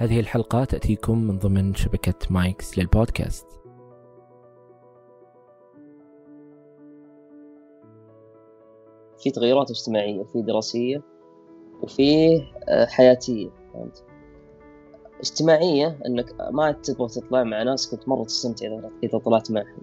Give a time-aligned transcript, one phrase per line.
[0.00, 3.46] هذه الحلقة تأتيكم من ضمن شبكة مايكس للبودكاست.
[9.18, 11.02] في تغيرات اجتماعية وفي دراسية
[11.82, 12.36] وفي
[12.68, 13.48] آه، حياتية.
[13.72, 14.04] فهمت؟
[15.20, 18.66] اجتماعية إنك ما تبغى تطلع مع ناس كنت مرة تستمتع
[19.02, 19.82] إذا طلعت معهم.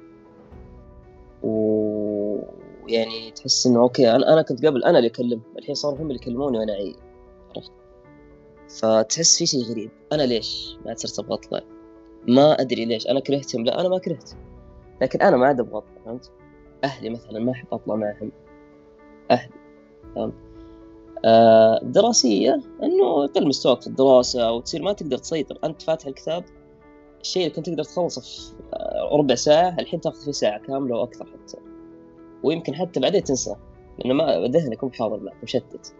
[1.43, 6.57] ويعني تحس إنه okay أنا كنت قبل أنا اللي أكلمهم الحين صاروا هم اللي يكلموني
[6.57, 7.14] وأنا عرفت
[8.79, 9.91] فتحس في شيء غريب.
[10.11, 11.61] أنا ليش ما صرت أبغى أطلع؟
[12.27, 13.07] ما أدري ليش.
[13.07, 13.65] أنا كرهتهم.
[13.65, 14.31] لا أنا ما كرهت.
[15.01, 16.31] لكن أنا ما عاد أبغى أطلع فهمت؟
[16.83, 18.31] أهلي مثلا ما أحب أطلع معهم.
[19.31, 19.53] أهلي.
[20.15, 20.33] فهمت
[21.25, 22.53] آه دراسية
[22.83, 25.59] إنه يقل مستواك في الدراسة وتصير ما تقدر تسيطر.
[25.63, 26.43] أنت فاتح الكتاب
[27.21, 31.25] الشيء اللي كنت تقدر تخلصه في آه، ربع ساعة الحين تاخذ فيه ساعة كاملة وأكثر
[31.25, 31.57] حتى.
[32.43, 33.55] ويمكن حتى بعدين تنسى
[33.99, 35.95] لأنه ما ذهنك مو حاضر معك مشتت.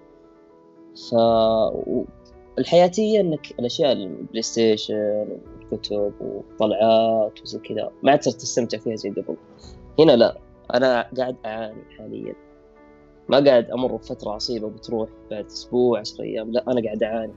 [1.10, 1.16] ف
[2.59, 5.28] الحياتية إنك الأشياء ال PlayStation
[5.72, 9.36] والكتب والطلعات وزي كذا ما عاد صرت تستمتع فيها زي قبل.
[10.00, 10.38] هنا لا
[10.73, 12.36] أنا قاعد أعاني حاليا.
[13.30, 17.33] ما قاعد أمر بفترة عصيبة بتروح بعد أسبوع عشر أيام لا أنا قاعد أعاني.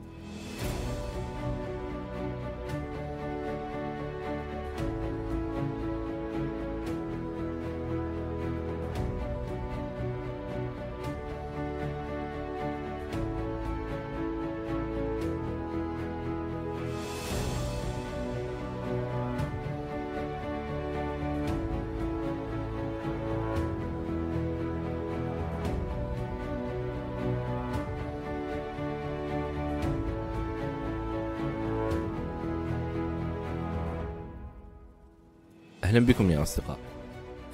[35.88, 36.78] أهلا بكم يا أصدقاء.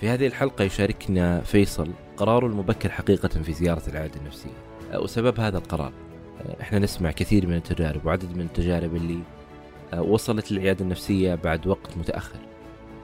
[0.01, 4.51] في هذه الحلقة يشاركنا فيصل قراره المبكر حقيقة في زيارة العيادة النفسية.
[4.95, 5.93] وسبب هذا القرار.
[6.61, 9.19] إحنا نسمع كثير من التجارب وعدد من التجارب اللي
[9.99, 12.39] وصلت للعيادة النفسية بعد وقت متأخر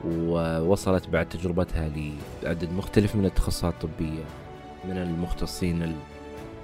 [0.04, 1.90] ووصلت بعد تجربتها
[2.42, 4.24] لعدد مختلف من التخصصات الطبية
[4.84, 5.96] من المختصين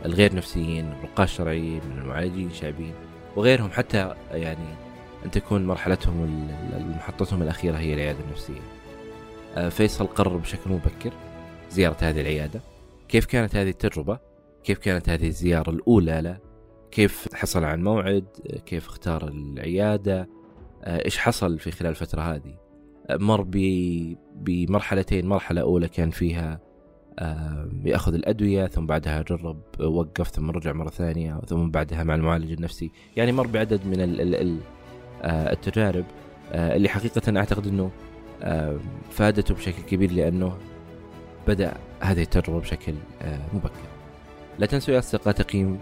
[0.05, 2.95] الغير نفسيين الرقاة الشرعيين من المعالجين الشعبيين
[3.37, 4.86] وغيرهم حتى يعني
[5.27, 6.49] أن تكون مرحلتهم
[6.97, 8.61] محطتهم الأخيرة هي العيادة النفسية.
[9.57, 11.13] آه، فيصل قرر بشكل مبكر
[11.71, 12.61] زيارة هذه العيادة.
[13.09, 14.19] كيف كانت هذه التجربة؟
[14.65, 16.39] كيف كانت هذه الزيارة الأولى له؟
[16.91, 18.27] كيف حصل عن موعد؟
[18.67, 20.29] كيف اختار العيادة؟
[20.85, 22.59] آه، إيش حصل في خلال الفترة هذه؟
[23.11, 23.47] آه، مر
[24.35, 25.27] بمرحلتين.
[25.27, 26.61] مرحلة أولى كان فيها
[27.85, 32.91] يأخذ الأدوية ثم بعدها جرب وقف ثم رجع مرة ثانية ثم بعدها مع المعالج النفسي.
[33.17, 34.76] يعني مر بعدد من ال ال آه،
[35.27, 36.05] التجارب
[36.53, 37.91] آه، اللي حقيقة أعتقد أنه
[38.43, 38.77] آه،
[39.11, 40.57] فادته بشكل كبير لأنه
[41.49, 42.95] بدأ هذه التجربة بشكل
[43.53, 43.87] مبكر.
[44.59, 45.79] لا تنسوا يا أصدقاء تقييم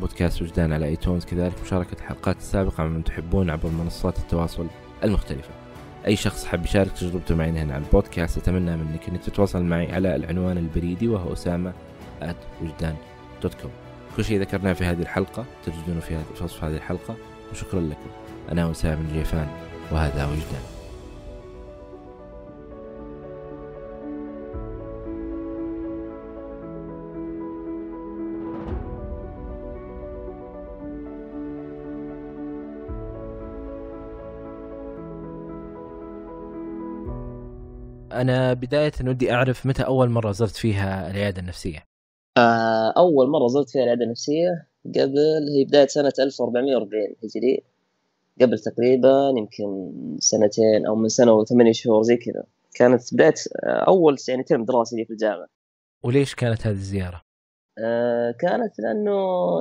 [0.00, 4.66] بودكاست وجدان على آيتونز كذلك مشاركة الحلقات السابقة مع من تحبون عبر منصات التواصل
[5.04, 5.50] المختلفة.
[6.06, 10.16] أي شخص حاب يشارك تجربته معي هنا على البودكاست أتمنى منك أنك تتواصل معي على
[10.16, 11.72] العنوان البريدي وهو أسامة
[12.62, 12.96] وجدان
[14.16, 17.16] كل شيء ذكرناه في هذه الحلقة تجدونه في وصف هذه الحلقة
[17.52, 18.21] وشكرا لكم.
[18.52, 19.46] أنا وسام الجيفان
[19.92, 20.62] وهذا وجدان.
[38.12, 41.84] أنا بداية ودي أعرف متى أول مرة زرت فيها العيادة النفسية؟
[42.38, 45.18] آه، أول مرة زرت فيها العيادة النفسية قبل
[45.56, 47.71] هي بداية سنة 1440 هجري.
[48.40, 52.44] قبل تقريبا يمكن سنتين أو من سنة وثمانية شهور زي كذا.
[52.74, 53.34] كانت بداية
[53.64, 55.46] أول يعني ترم دراسي لي في الجامعة.
[56.02, 57.22] وليش كانت هذه الزيارة؟
[57.78, 59.12] آه كانت لأنه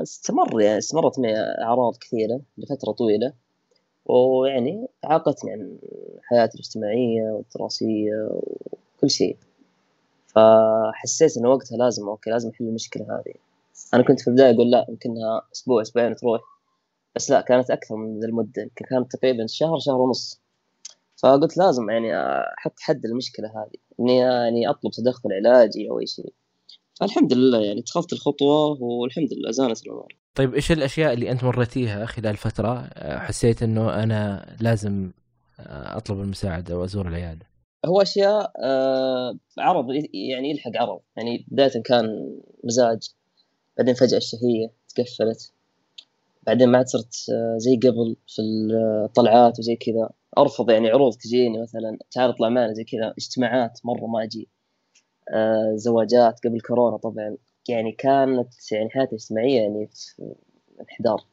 [0.01, 3.33] استمر يعني استمرت معي أعراض كثيرة لفترة طويلة.
[4.05, 5.77] ويعني عاقتني عن
[6.23, 9.37] حياتي الاجتماعية والدراسية وكل شيء.
[10.27, 13.33] فحسيت إنه وقتها لازم okay لازم أحل المشكلة هذه.
[13.93, 16.41] أنا كنت في البداية أقول لا يمكنها أسبوع أسبوعين تروح.
[17.15, 20.41] بس لا كانت أكثر من ذا المدة كانت تقريبا شهر شهر ونص.
[21.23, 22.15] فقلت لازم يعني
[22.57, 26.33] أحط حد للمشكلة هذه إني يعني أطلب تدخل علاجي أو أي شيء.
[26.99, 30.15] فالحمد لله يعني اتخذت الخطوة والحمد لله زانت الأمور.
[30.35, 35.11] طيب إيش الأشياء اللي أنت مريتيها خلال فترة؟ حسيت إنه أنا لازم
[35.69, 37.45] أطلب المساعدة وأزور العيادة.
[37.85, 40.99] هو أشياء آه، عرض يعني يلحق عرض.
[41.17, 43.09] يعني بداية كان مزاج
[43.77, 45.53] بعدين فجأة الشهية تقفلت.
[46.43, 48.41] بعدين ما صرت آه، زي قبل في
[49.05, 50.09] الطلعات وزي كذا.
[50.37, 53.13] أرفض يعني عروض تجيني مثلا تعال اطلع معنا زي كذا.
[53.17, 54.47] اجتماعات مرة ما أجي.
[55.33, 57.37] آه، زواجات قبل كورونا طبعا.
[57.69, 60.33] يعني كانت يعني حياتي الاجتماعيه يعني في
[60.81, 61.23] انحدار.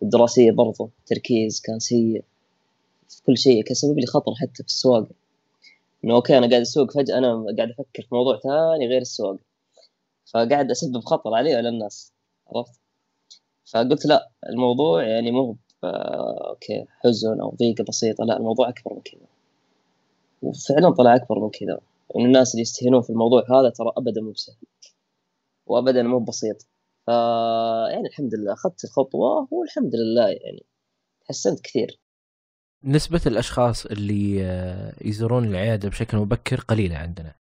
[0.00, 2.24] والدراسيه برضو تركيز كان سيء.
[3.08, 5.10] في كل شيء كان سبب لي خطر حتى في السواقة.
[6.04, 9.38] إنه okay أنا قاعد أسوق فجأة أنا قاعد أفكر في موضوع ثاني غير السواقة.
[10.34, 12.12] فقاعد أسبب خطر علي وعلى الناس.
[12.54, 12.79] عرفت؟
[13.72, 19.26] فقلت لا الموضوع يعني مو okay حزن أو ضيقة بسيطة لا الموضوع أكبر من كذا.
[20.42, 21.80] وفعلا طلع أكبر من كذا.
[22.08, 24.56] وان الناس اللي يستهينون في الموضوع هذا ترى ابدا مو بسهل.
[25.66, 26.62] وابدا مو بسيط.
[27.06, 27.08] ف
[27.92, 30.66] يعني الحمد لله أخذت الخطوة والحمد لله يعني
[31.24, 32.00] تحسنت كثير.
[32.84, 37.34] نسبة الأشخاص اللي آه، يزورون العيادة بشكل مبكر قليلة عندنا.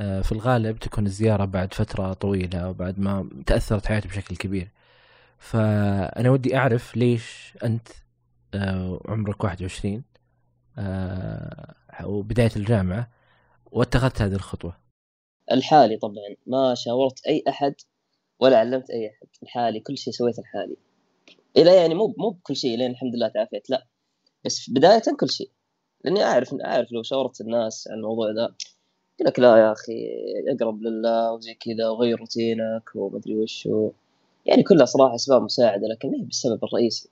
[0.00, 4.70] آه، في الغالب تكون الزيارة بعد فترة طويلة أو بعد ما تأثرت حياته بشكل كبير.
[5.38, 7.88] فأنا ودي أعرف ليش أنت
[8.54, 10.04] آه، عمرك 21
[12.04, 13.10] وبداية الجامعة
[13.72, 14.76] واتخذت هذه الخطوة؟
[15.52, 17.74] لحالي طبعا ما شاورت أي أحد
[18.40, 20.76] ولا علمت أي أحد لحالي كل شيء سويته لحالي.
[21.56, 23.86] إلى يعني مو مو بكل شيء لين الحمد لله تعافيت لا.
[24.44, 25.50] بس بداية كل شيء
[26.04, 28.54] لأني أعرف أعرف لو شاورت الناس عن الموضوع ذا
[29.20, 30.08] يقول لك لا يا أخي
[30.48, 33.68] أقرب لله وزي كذا وغير روتينك ومدري وش
[34.48, 37.08] يعني كلها صراحة اسباب مساعدة لكن ما هي بالسبب الرئيسي.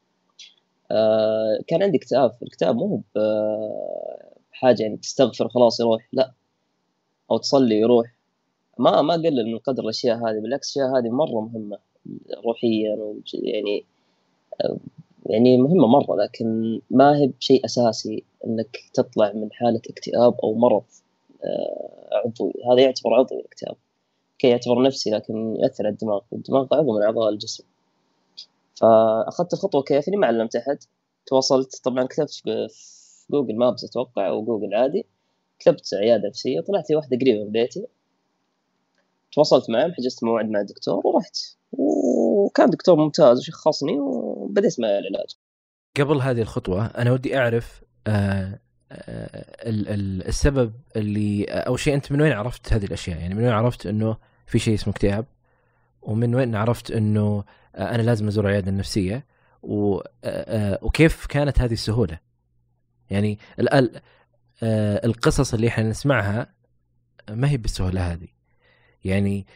[0.91, 2.33] آه كان عندي اكتئاب.
[2.43, 3.03] الكتاب مو
[4.53, 6.33] بحاجه يعني تستغفر خلاص يروح لا.
[7.31, 8.17] أو تصلي يروح.
[8.79, 11.79] ما ما قلل من قدر الأشياء هذه بالعكس الأشياء هذه مرة مهمة
[12.45, 12.97] روحيا
[13.35, 13.85] يعني
[15.27, 20.85] يعني مهمة مرة لكن ما هي بشيء أساسي أنك تطلع من حالة اكتئاب أو مرض
[21.45, 22.53] آه، عضوي.
[22.73, 23.77] هذا يعتبر عضوي الاكتئاب.
[24.39, 26.21] كي يعتبر نفسي لكن يأثر على الدماغ.
[26.31, 27.65] والدماغ عضو من أعضاء الجسم.
[28.75, 30.79] فأخذت الخطوة كيف إني ما علمت أحد.
[31.27, 32.69] تواصلت طبعا كتبت في
[33.31, 35.07] Google Maps أتوقع أو جوجل عادي.
[35.59, 37.87] كتبت عيادة نفسية طلعت لي واحدة قريبة من بيتي.
[39.33, 41.37] تواصلت معهم حجزت موعد مع الدكتور ورحت.
[41.73, 45.37] وكان دكتور ممتاز وشخصني وبديت مع العلاج.
[46.01, 48.61] قبل هذه الخطوة أنا ودي أعرف آه
[48.93, 54.17] السبب اللي أو شيء أنت من وين عرفت هذه الأشياء؟ يعني من وين عرفت أنه
[54.47, 55.27] في شيء اسمه اكتئاب؟
[56.03, 57.45] ومن وين عرفت أنه
[57.75, 59.27] آه أنا لازم أزور العيادة النفسية؟
[59.63, 62.19] و آه وكيف كانت هذه السهولة؟
[63.11, 63.39] يعني
[65.05, 66.55] القصص اللي إحنا نسمعها
[67.31, 68.29] ما هي بالسهولة هذه.
[69.05, 69.47] يعني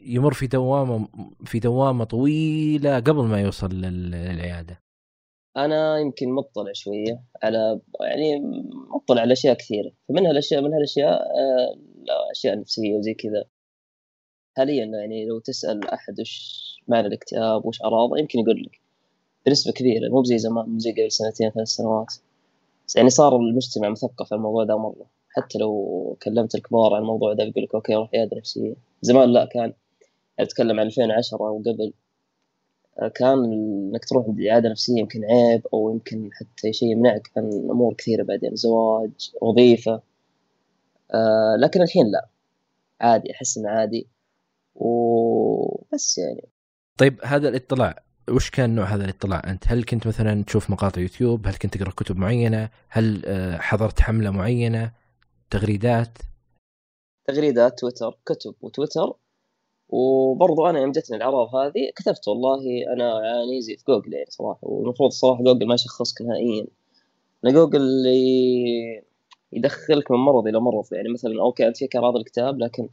[0.00, 1.08] يمر في دوامة
[1.44, 4.83] في دوامة طويلة قبل ما يوصل للعيادة.
[5.56, 8.40] أنا يمكن مطلع شوية على يعني
[8.94, 9.92] مطلع على أشياء كثيرة.
[10.08, 11.76] فمنها الاشياء من هالأشياء آه،
[12.32, 13.44] أشياء نفسية وزي كذا.
[14.56, 18.80] حاليا يعني لو تسأل أحد وش معنى الاكتئاب وش أعراضه يمكن يقول لك
[19.46, 22.14] بنسبة كبيرة مو زي زمان مو زي قبل سنتين ثلاث سنوات.
[22.96, 25.06] يعني صار المجتمع مثقف على الموضوع ده مرة.
[25.30, 29.44] حتى لو كلمت الكبار عن الموضوع ده بيقول لك أوكي روح عياده نفسيه زمان لا
[29.44, 29.72] كان
[30.38, 31.92] أتكلم عن 2010 وقبل.
[33.14, 38.22] كان إنك تروح عند نفسية يمكن عيب أو يمكن حتى شيء يمنعك عن أمور كثيرة
[38.22, 40.02] بعدين زواج وظيفة
[41.14, 42.28] آه لكن الحين لا
[43.00, 44.08] عادي أحس إنه عادي
[44.74, 46.48] وبس يعني
[46.98, 51.46] طيب هذا الاطلاع وش كان نوع هذا الاطلاع أنت؟ هل كنت مثلا تشوف مقاطع يوتيوب؟
[51.46, 54.92] هل كنت تقرأ كتب معينة؟ هل آه، حضرت حملة معينة؟
[55.50, 56.18] تغريدات؟
[57.26, 59.16] تغريدات تويتر كتب وتويتر
[59.94, 64.58] وبرضو أنا يوم جتني الأعراض هذه كتبت والله أنا اعاني زي في جوجل يعني صراحة
[64.62, 66.66] والمفروض الصراحه جوجل ما يشخصك نهائيا.
[67.42, 67.82] لأن جوجل
[69.52, 72.88] يدخلك من مرض إلى مرض يعني مثلا okay أنت فيك أعراض الاكتئاب لكن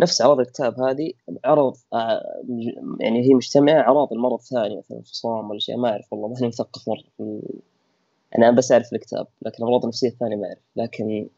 [0.00, 1.12] نفس أعراض الاكتئاب هذه
[1.44, 2.42] عرض آه،
[3.00, 6.88] يعني هي مجتمعة أعراض المرض الثاني مثلا انفصام ولا شيء ما أعرف والله ماني مثقف
[6.88, 7.30] مرة
[8.38, 10.58] أنا بس أعرف الاكتئاب لكن الأمراض النفسية الثانية ما أعرف.
[10.76, 11.28] لكن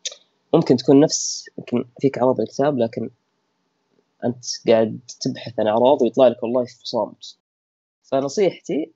[0.54, 3.10] ممكن تكون نفس يمكن فيك أعراض الاكتئاب لكن
[4.24, 7.14] أنت قاعد تبحث عن أعراض ويطلع لك والله انفصام
[8.02, 8.92] فنصيحتي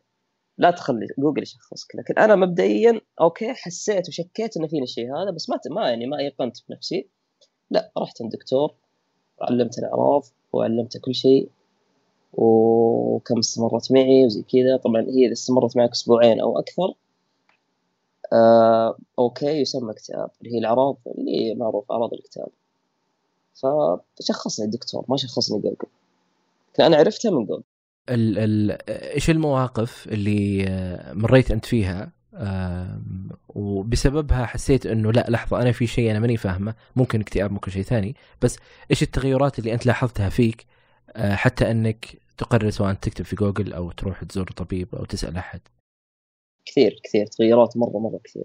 [0.59, 5.51] لا تخلي جوجل يشخصك لكن أنا مبدئيا okay حسيت وشكيت انه فيني الشيء هذا بس
[5.51, 7.09] ما ما يعني ما أيقنت بنفسي.
[7.71, 8.75] لا رحت عند دكتور
[9.41, 11.51] علمت الأعراض وعلمته كل شيء
[12.33, 14.77] وكم استمرت معي وزي كذا.
[14.77, 16.95] طبعا هي إذا استمرت معك أسبوعين أو أكثر
[18.33, 20.31] آه okay يسمى اكتئاب.
[20.43, 22.49] اللي هي الأعراض اللي معروف أعراض الاكتئاب.
[23.55, 25.87] فشخصني الدكتور ما شخصني جوجل
[26.81, 27.63] أنا عرفتها من جوجل
[28.09, 30.65] ال ال إيش المواقف اللي
[31.15, 32.13] مريت أنت فيها؟
[33.49, 36.75] وبسببها حسيت إنه لا لحظة أنا في شيء أنا ماني فاهمه.
[36.97, 38.17] ممكن اكتئاب ممكن شيء ثاني.
[38.43, 38.57] بس
[38.91, 40.67] إيش التغيرات اللي أنت لاحظتها فيك؟
[41.11, 45.61] آه، حتى إنك تقرر سواء تكتب في جوجل أو تروح تزور طبيب أو تسأل أحد.
[46.67, 47.27] كثير كثير.
[47.27, 48.45] تغيرات مرة مرة كثير.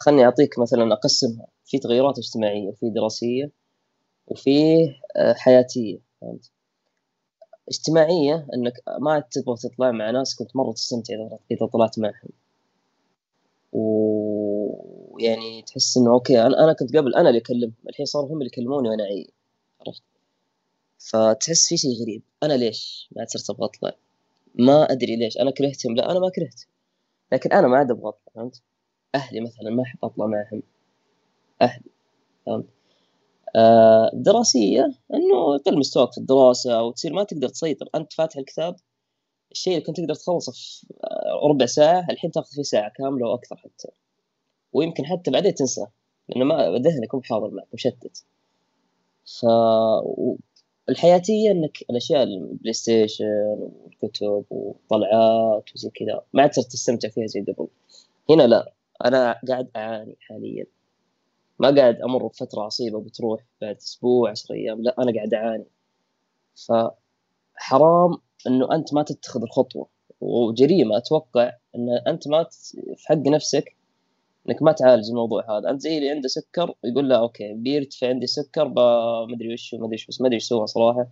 [0.00, 1.46] خلني أعطيك مثلا أقسمها.
[1.64, 3.50] في تغيرات اجتماعية في دراسية.
[4.26, 6.50] وفيه آه، حياتية فهمت؟
[7.68, 11.14] اجتماعية إنك ما تبغى تطلع مع ناس كنت مرة تستمتع
[11.50, 12.30] إذا طلعت معهم.
[13.72, 18.46] ويعني تحس إنه أوكي أنا أنا كنت قبل أنا اللي أكلم الحين صاروا هم اللي
[18.46, 19.30] يكلموني وأنا أعيد
[19.80, 20.02] عرفت؟
[20.98, 23.92] فتحس في شيء غريب أنا ليش ما صرت أبغى أطلع؟
[24.54, 26.60] ما أدري ليش أنا كرهتهم؟ لا أنا ما كرهت
[27.32, 28.62] لكن أنا ما عاد أبغى أطلع فهمت؟
[29.14, 30.62] أهلي مثلا ما أحب أطلع معهم.
[31.62, 31.90] أهلي
[32.46, 32.66] فهمت؟
[34.14, 34.84] دراسية
[35.14, 37.88] إنه يقل مستواك في الدراسة أو تصير ما تقدر تسيطر.
[37.94, 38.76] أنت فاتح الكتاب
[39.52, 40.86] الشيء اللي كنت تقدر تخلصه في
[41.50, 43.88] ربع ساعة الحين تاخذ فيه ساعة كاملة وأكثر حتى.
[44.72, 45.92] ويمكن حتى بعدين تنساه
[46.28, 48.24] لأنه ما ذهنك مو حاضر معك مشتت.
[49.24, 49.46] ف
[50.88, 53.24] الحياتية إنك الأشياء البلاي ستيشن
[53.58, 57.68] والكتب والطلعات وزي كذا ما عاد صرت تستمتع فيها زي قبل.
[58.30, 58.72] هنا لا
[59.04, 60.66] أنا قاعد أعاني حاليا.
[61.58, 65.66] ما قاعد أمر بفترة عصيبة بتروح بعد أسبوع عشر أيام لا أنا قاعد أعاني.
[66.68, 69.88] فحرام إنه أنت ما تتخذ الخطوة.
[70.20, 72.44] وجريمة أتوقع إن أنت ما
[72.96, 73.76] في حق نفسك
[74.48, 75.70] إنك ما تعالج الموضوع هذا.
[75.70, 79.86] أنت زي اللي عنده سكر يقول له أوكي بيرتفع عندي سكر ما أدري وش ما
[79.86, 81.06] أدري وش بس ما أدري إيش سوى صراحة.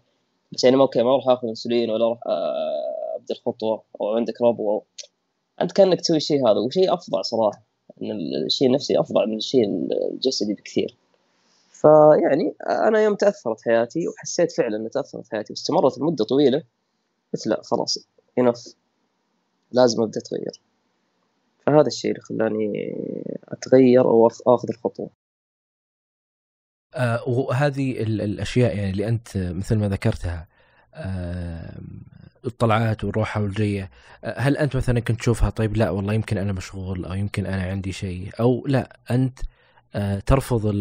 [0.53, 3.83] بس يعني أوكي ما أروح آخذ إنسولين ولا أروح آه، أبدأ الخطوة.
[4.01, 4.83] أو عندك ربو
[5.61, 7.72] أنت كأنك تسوي الشيء هذا وشيء افظع صراحة.
[8.11, 9.65] الشيء النفسي افظع من الشيء
[10.13, 10.97] الجسدي بكثير.
[11.71, 12.55] فيعني
[12.89, 16.63] أنا يوم تأثرت حياتي وحسيت فعلا ان تأثرت حياتي واستمرت لمدة طويلة
[17.35, 18.75] قلت لا خلاص انف
[19.73, 20.63] لازم أبدأ أتغير.
[21.67, 22.97] فهذا الشيء اللي خلاني
[23.49, 25.11] أتغير أو آخذ الخطوة.
[26.95, 30.49] آه وهذه الأشياء يعني اللي أنت مثل ما ذكرتها
[32.47, 33.91] الطلعات والروحة والجية.
[34.25, 37.63] آه هل أنت مثلا كنت تشوفها طيب؟ لا والله يمكن أنا مشغول أو يمكن أنا
[37.63, 39.39] عندي شيء أو لا أنت
[39.95, 40.75] آه ترفض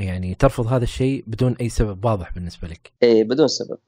[0.00, 3.78] يعني ترفض هذا الشيء بدون أي سبب واضح بالنسبة لك؟ إيه بدون سبب.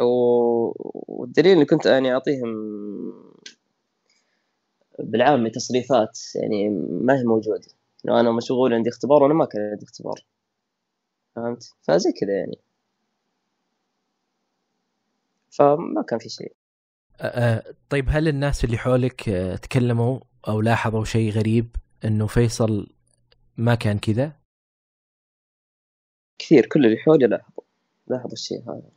[0.00, 2.50] والدليل إني كنت يعني أعطيهم
[4.98, 7.68] بالعامي تصريفات يعني ما هي موجودة.
[8.04, 10.24] إنه أنا مشغول عندي اختبار وأنا ما كان عندي اختبار.
[11.36, 12.58] فهمت؟ فزي كذا يعني.
[15.50, 16.56] فما كان في شيء.
[17.90, 19.20] طيب هل الناس اللي حولك
[19.62, 22.86] تكلموا أو لاحظوا شيء غريب إنه فيصل
[23.56, 24.40] ما كان كذا؟
[26.38, 27.64] كثير كل اللي حولي لاحظوا
[28.06, 28.90] لاحظوا الشيء هذا.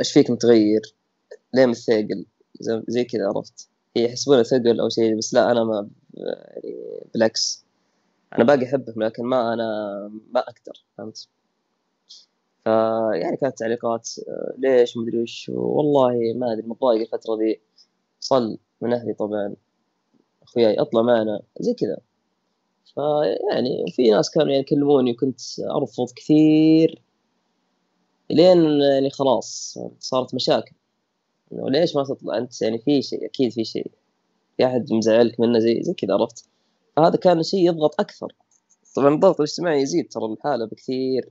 [0.00, 0.80] إيش فيك متغير؟
[1.54, 2.26] ليه مثقل
[2.88, 6.76] زي كذا عرفت؟ هي يحسبونه ثقل أو شيء بس لا أنا ما يعني
[7.14, 7.66] بالعكس.
[8.32, 9.64] أنا باقي أحبهم لكن ما أنا
[10.30, 11.28] ما أقدر فهمت؟
[12.64, 14.08] فيعني كانت تعليقات
[14.58, 17.60] ليش مدري وش والله ما أدري متضايق الفترة ذي.
[18.20, 19.54] صل من أهلي طبعا.
[20.42, 21.98] أخوياي أطلع معنا زي كذا.
[22.94, 27.02] فيعني وفي ناس كانوا يعني يكلموني وكنت أرفض كثير.
[28.30, 30.72] لين يعني خلاص صارت مشاكل.
[31.52, 33.90] إنه ليش ما تطلع؟ أنت يعني في شيء أكيد في شيء.
[34.56, 36.44] في أحد مزعلك منه زي زي كذا عرفت؟
[36.96, 38.32] فهذا كان شيء يضغط أكثر.
[38.96, 41.30] طبعا الضغط الاجتماعي يزيد ترى الحالة بكثير.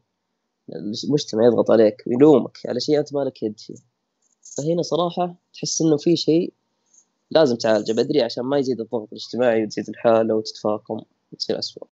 [0.75, 3.75] المجتمع يضغط عليك ويلومك على شيء أنت مالك يد فيه.
[4.57, 6.53] فهنا صراحة تحس إنه في شيء
[7.31, 11.87] لازم تعالجه بدري عشان ما يزيد الضغط الاجتماعي وتزيد الحالة وتتفاقم وتصير اسوء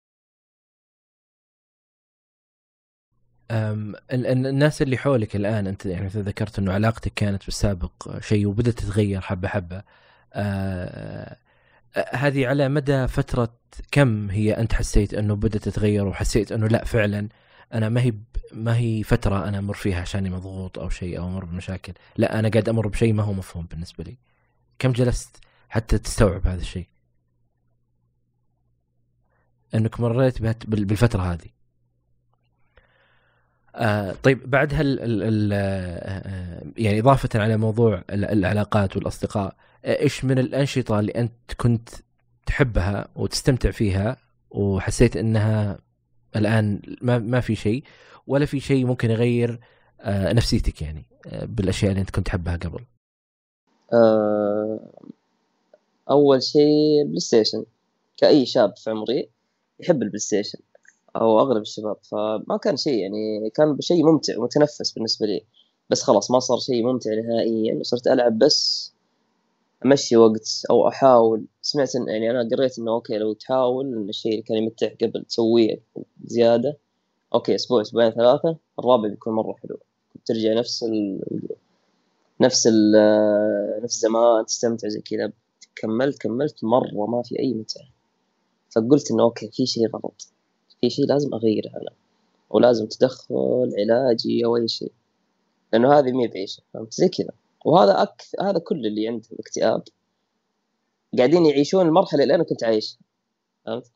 [4.12, 9.48] الناس اللي حولك الآن أنت يعني ذكرت إنه علاقتك كانت بالسابق شيء وبدأت تتغير حبة
[9.48, 9.84] حبة.
[10.34, 11.38] أه
[11.96, 13.54] هذه على مدى فترة
[13.92, 17.30] كم هي أنت حسيت إنه بدأت تتغير وحسيت إنه لا فعلا؟
[17.74, 18.14] أنا ما هي
[18.52, 21.94] ما هي فترة أنا أمر فيها عشاني مضغوط أو شيء أو أمر بمشاكل.
[22.18, 24.18] لا أنا قاعد أمر بشيء ما هو مفهوم بالنسبة لي.
[24.80, 25.38] كم جلست
[25.70, 26.88] حتى تستوعب هذا الشيء؟
[29.76, 31.50] أنك مريت بالفترة هذه.
[33.76, 40.26] آه طيب بعد هال ال ال آه يعني إضافة على موضوع العلاقات والأصدقاء آه، إيش
[40.26, 41.90] من الأنشطة اللي أنت كنت
[42.46, 44.18] تحبها وتستمتع فيها
[44.52, 45.80] وحسيت أنها
[46.36, 47.84] الآن ما, ما في شيء
[48.28, 49.60] ولا في شيء ممكن يغير
[50.02, 52.86] آه نفسيتك يعني آه بالأشياء اللي أنت كنت تحبها قبل.
[53.94, 54.80] آه
[56.10, 57.66] أول شيء بلاي ستيشن
[58.18, 59.30] كأي شاب في عمري
[59.80, 60.60] يحب البلاي ستيشن
[61.16, 65.46] أو أغلب الشباب فما كان شيء يعني كان شيء ممتع ومتنفس بالنسبة لي.
[65.90, 68.93] بس خلاص ما صار شيء ممتع نهائيا صرت ألعب بس
[69.86, 71.46] أمشي وقت أو أحاول.
[71.62, 75.26] سمعت إن يعني أنا قريت إنه okay لو تحاول إن الشيء اللي كان يمتع قبل
[75.26, 75.82] تسويه
[76.26, 76.78] زيادة
[77.34, 79.80] okay أسبوع أسبوعين ثلاثة الرابع بيكون مرة حلو.
[80.26, 81.22] ترجع نفس ال
[82.42, 82.92] نفس ال
[83.84, 85.32] نفس زمان تستمتع زي كذا.
[85.76, 87.88] كملت كملت مرة ما في أي متعة.
[88.70, 90.28] فقلت إنه okay في شيء غلط.
[90.82, 91.92] في شيء لازم أغيره أنا.
[92.50, 94.92] ولازم تدخل علاجي أو أي شيء.
[95.74, 97.32] لأنه هذه مي بعيشة فهمت؟ زي كذا.
[97.66, 99.84] وهذا أكثر هذا كل اللي عندهم اكتئاب
[101.18, 103.00] قاعدين يعيشون المرحلة اللي أنا كنت عايشها
[103.66, 103.92] فهمت؟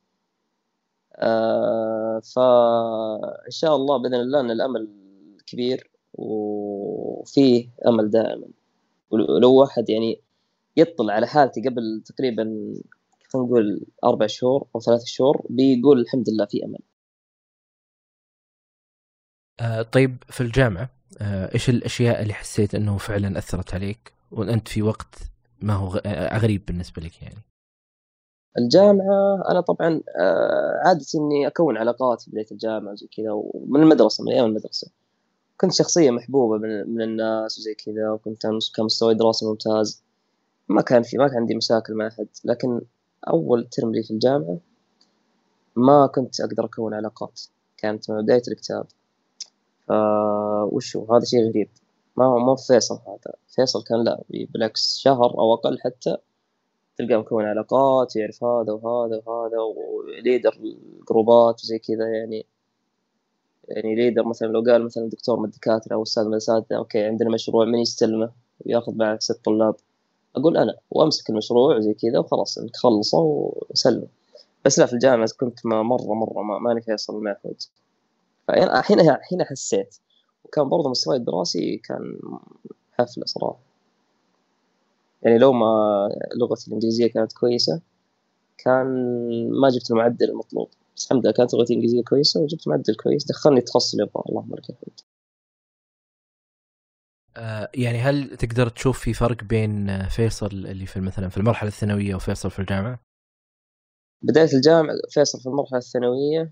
[1.16, 4.88] آه فان شاء الله بإذن الله إن الأمل
[5.48, 8.48] كبير وفيه أمل دائما
[9.10, 10.22] ولو واحد يعني
[10.78, 12.44] يطلع على حالتي قبل تقريبا
[13.34, 16.80] خلينا نقول أربع شهور أو ثلاث شهور بيقول الحمد لله في أمل.
[19.60, 25.16] آه طيب في الجامعة إيش الأشياء اللي حسيت إنه فعلا أثرت عليك؟ وانت في وقت
[25.62, 27.44] ما هو آه، غريب بالنسبة لك يعني؟
[28.58, 34.24] الجامعة أنا طبعا آه، عادتي إني أكون علاقات في بداية الجامعة وزي كذا ومن المدرسة
[34.24, 34.92] من أيام المدرسة.
[35.58, 38.42] كنت شخصية محبوبة من, الناس وزي كذا وكنت
[38.76, 40.04] كمستوى دراسي ممتاز.
[40.70, 42.28] ما كان في ما كان عندي مشاكل مع أحد.
[42.46, 42.82] لكن
[43.28, 44.58] أول ترم لي في الجامعة
[45.76, 47.42] ما كنت أقدر أكون علاقات.
[47.78, 48.44] كانت مع بداية
[49.91, 51.70] الكتاب وشو هذا شيء غريب.
[52.17, 53.34] ما هو ما فيصل هذا.
[53.48, 56.17] فيصل كان لا بالعكس شهر أو أقل حتى
[56.98, 62.46] تلقى مكون علاقات يعرف هذا وهذا وهذا وليدر الجروبات وزي كذا يعني.
[63.67, 67.29] يعني leader مثلا لو قال مثلا دكتور من الدكاترة أو أستاذ من الأساتذة okay عندنا
[67.29, 68.32] مشروع من يستلمه
[68.65, 69.75] ويأخذ معه ست طلاب.
[70.36, 73.20] أقول أنا وأمسك المشروع زي كذا وخلاص تخلصه
[73.70, 74.08] وسلمه
[74.65, 77.56] بس لا في الجامعة كنت ما مرة مرة ما ماني فيصل مع أحد
[78.48, 79.96] فحين حين حسيت.
[80.46, 82.20] وكان برضه مستواي الدراسي كان
[82.92, 83.60] حفلة صراحة.
[85.24, 87.82] يعني لو ما لغتي الإنجليزية كانت كويسة
[88.58, 88.88] كان
[89.62, 90.70] ما جبت المعدل المطلوب.
[90.98, 94.56] بس الحمد لله كانت لغتي الإنجليزية كويسة وجبت معدل كويس دخلني التخصص اللي أبغاه اللهم
[94.56, 95.00] لك الحمد
[97.38, 102.16] آه، يعني هل تقدر تشوف في فرق بين فيصل اللي في مثلا في المرحلة الثانوية
[102.16, 103.00] وفيصل في الجامعة؟
[104.22, 106.51] بداية الجامعة فيصل في المرحلة الثانوية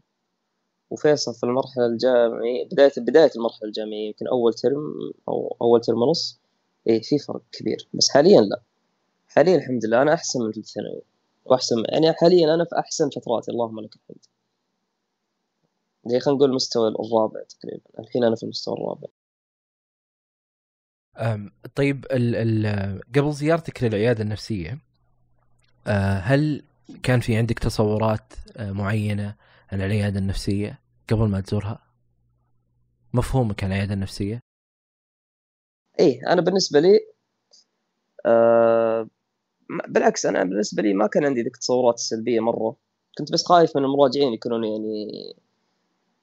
[0.90, 4.94] وفيصل في المرحلة الجامعية بدايه بداية المرحلة الجامعية يمكن أول ترم
[5.28, 6.40] أو أول ترم ونص
[6.88, 7.88] إيه في فرق كبير.
[7.94, 8.62] بس حاليا لا.
[9.28, 11.02] حاليا الحمد لله أنا أحسن من الثانوي
[11.46, 14.26] واحسن يعني حاليا أنا في أحسن فتراتي اللهم لك الحمد.
[16.06, 17.84] زي خلينا نقول المستوى الرابع تقريبا.
[18.00, 19.08] الحين أنا في المستوى الرابع.
[21.76, 24.80] طيب ال ال قبل زيارتك للعيادة النفسية
[25.88, 26.64] أه، هل
[27.04, 29.36] كان في عندك تصورات أه، معينة؟
[29.74, 31.80] العيادة النفسية قبل ما تزورها؟
[33.14, 34.40] مفهومك عن العيادة النفسية؟
[36.00, 37.00] إيه أنا بالنسبة لي
[38.26, 39.08] آه
[39.90, 42.76] بالعكس أنا بالنسبة لي ما كان عندي ذيك التصورات السلبية مرة
[43.18, 45.36] كنت بس خايف من المراجعين يكونون يعني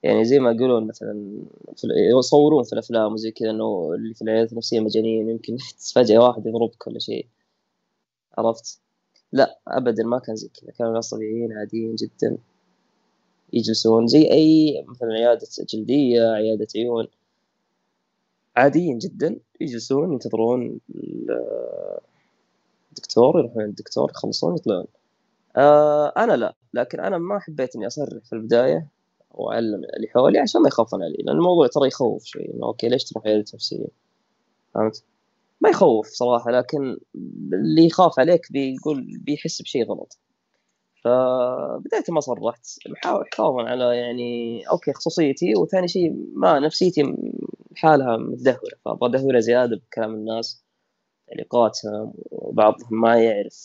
[0.02, 1.42] يعني زي ما يقولون مثلا
[2.18, 5.56] يصورون في الأفلام وزي كذا إنه اللي في العيادات النفسية مجانين يمكن
[5.94, 7.26] فجاه واحد يضربك ولا شيء
[8.38, 8.80] عرفت؟
[9.32, 12.38] لا ابدا ما كان زي كذا كانوا ناس طبيعيين عاديين جدا
[13.52, 17.06] يجلسون زي أي مثلا عيادة جلدية عيادة عيون.
[18.56, 19.40] عاديين جدا.
[19.60, 20.80] يجلسون ينتظرون
[22.90, 24.86] الدكتور يروحون الدكتور يخلصون يطلعون.
[25.56, 26.54] آه أنا لا.
[26.74, 28.86] لكن أنا ما حبيت إني أصرح في البداية
[29.30, 31.16] وأعلم اللي حولي عشان ما يخافون علي.
[31.18, 32.54] لأن الموضوع ترى يخوف شوي.
[32.54, 33.86] إنه أوكي ليش تروح عيادة نفسية؟
[34.74, 35.04] فهمت؟
[35.60, 36.50] ما يخوف صراحة.
[36.50, 36.98] لكن
[37.52, 40.18] اللي يخاف عليك بيقول بيحس بشيء غلط.
[41.04, 42.66] فبداية ما صرحت.
[43.32, 47.14] حفاظا على يعني أوكي خصوصيتي وثاني شيء ما نفسيتي
[47.76, 50.64] حالها متدهورة فابغى ادهورها زيادة بكلام الناس
[51.28, 53.56] تعليقاتهم وبعضهم ما يعرف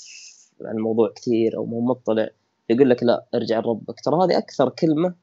[0.66, 2.30] عن الموضوع كثير أو مو مطلع
[2.70, 4.00] يقول لك لا ارجع لربك.
[4.00, 5.16] ترى هذه أكثر كلمة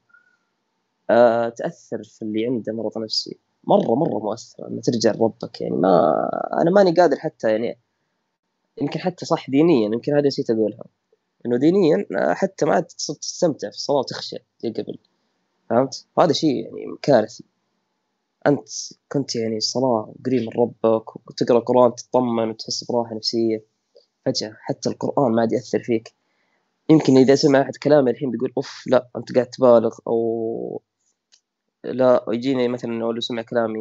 [1.11, 3.39] آه تأثر في اللي عنده مرض نفسي.
[3.65, 5.61] مرة مرة مؤثرة إنه ترجع لربك.
[5.61, 6.13] يعني ما
[6.63, 7.79] أنا ماني قادر حتى يعني
[8.81, 10.85] يمكن حتى صح دينيا يمكن هذه نسيت أقولها.
[11.47, 14.99] إنه دينيا آه، حتى ما تستمتع في الصلاة وتخشى زي قبل.
[15.71, 17.45] فهمت؟ هذا شيء يعني كارثي.
[18.47, 18.69] أنت
[19.13, 23.65] كنت يعني صلاه قريب من ربك وتقرأ القرآن تطمن وتحس براحة نفسية.
[24.27, 26.15] فجأة حتى القرآن ما عاد يأثر فيك.
[26.91, 29.99] يمكن إذا سمع أحد كلامي الحين بيقول أوف لا أنت قاعد تبالغ.
[30.07, 30.83] أو
[31.85, 33.81] لا يجيني مثلا لو سمع كلامي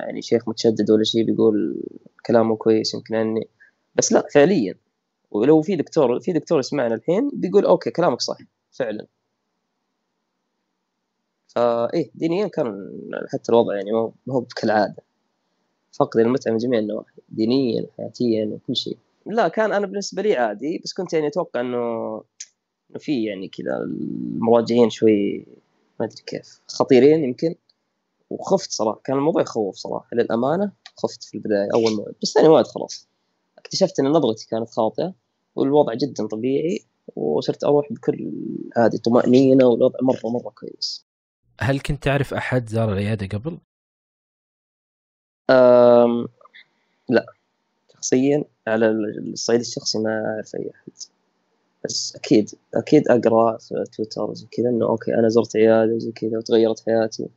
[0.00, 1.82] يعني شيخ متشدد ولا شيء بيقول
[2.26, 3.48] كلامه كويس يمكن أني.
[3.94, 4.74] بس لا فعليا.
[5.30, 8.38] ولو في دكتور في دكتور يسمعنا الحين بيقول أوكي كلامك صح
[8.72, 9.06] فعلا.
[11.48, 12.90] فايه دينيا كان
[13.32, 15.02] حتى الوضع يعني ما هو كالعادة.
[15.92, 18.98] فقد المتعة من جميع النواحي دينيا وحياتيا وكل شيء.
[19.26, 21.76] لا كان أنا بالنسبة لي عادي بس كنت يعني أتوقع إنه
[22.90, 25.46] إنه في يعني كذا المراجعين شوي
[26.00, 27.54] ما أدري كيف خطيرين يمكن.
[28.30, 32.66] وخفت صراحة كان الموضوع يخوف صراحة للأمانة خفت في البداية أول موعد بس ثاني موعد
[32.66, 33.07] خلاص.
[33.68, 35.14] اكتشفت إن نظرتي كانت خاطئة
[35.56, 36.84] والوضع جدا طبيعي
[37.16, 38.32] وصرت أروح بكل
[38.76, 41.06] هذه طمانينه والوضع مرة مرة كويس.
[41.60, 43.58] هل كنت تعرف أحد زار العيادة قبل؟
[45.50, 46.28] أم
[47.08, 47.26] لا.
[47.94, 50.92] شخصيا على الصعيد الشخصي ما أعرف أي أحد.
[51.84, 56.38] بس أكيد أكيد أقرأ في تويتر وزي كذا إنه okay أنا زرت عيادة وزي كذا
[56.38, 57.28] وتغيرت حياتي.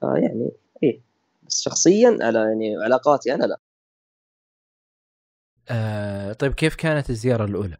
[0.00, 0.50] فيعني
[0.82, 1.00] إيه.
[1.48, 3.58] بس شخصيا على يعني علاقاتي أنا لا.
[5.68, 7.76] آه طيب كيف كانت الزيارة الأولى؟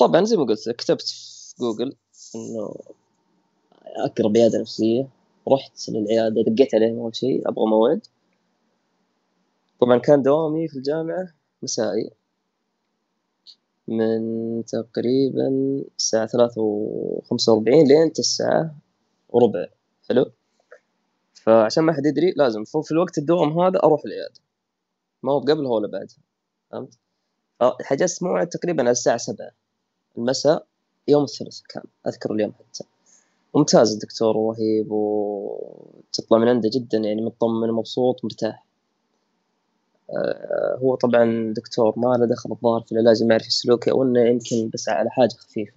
[0.00, 1.96] طبعا زي ما قلت كتبت في جوجل
[2.34, 2.74] إنه
[3.96, 5.08] اقرب عياده نفسية.
[5.48, 8.06] رحت للعيادة دقيت عليهم أول شيء أبغى موعد.
[9.80, 11.28] طبعا كان دوامي في الجامعة
[11.62, 12.10] مسائي.
[13.88, 15.48] من تقريبا
[15.98, 18.74] الساعة ثلاثة وخمسة وأربعين لين تسعة
[19.28, 19.66] وربع.
[20.08, 20.32] حلو؟
[21.34, 24.40] فعشان ما حد يدري لازم في الوقت الدوام هذا أروح العيادة.
[25.22, 26.16] ما هو قبلها ولا بعدها.
[26.70, 26.98] فهمت؟
[27.62, 29.50] حجزت موعد تقريبا الساعة سبعة
[30.18, 30.66] المساء
[31.08, 32.84] يوم الثلاثاء كان أذكر اليوم حتى.
[33.54, 38.66] ممتاز الدكتور رهيب وتطلع من عنده جدا يعني مطمن ومبسوط مرتاح.
[40.10, 44.70] آه، هو طبعا دكتور ما له دخل الظاهر في العلاج المعرفي السلوكي أو إنه يمكن
[44.74, 45.76] بس على حاجة خفيفة.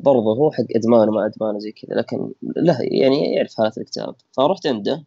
[0.00, 4.66] برضه هو حق إدمان وما إدمان زي كذا لكن له يعني يعرف حالات الاكتئاب فرحت
[4.66, 5.04] عنده.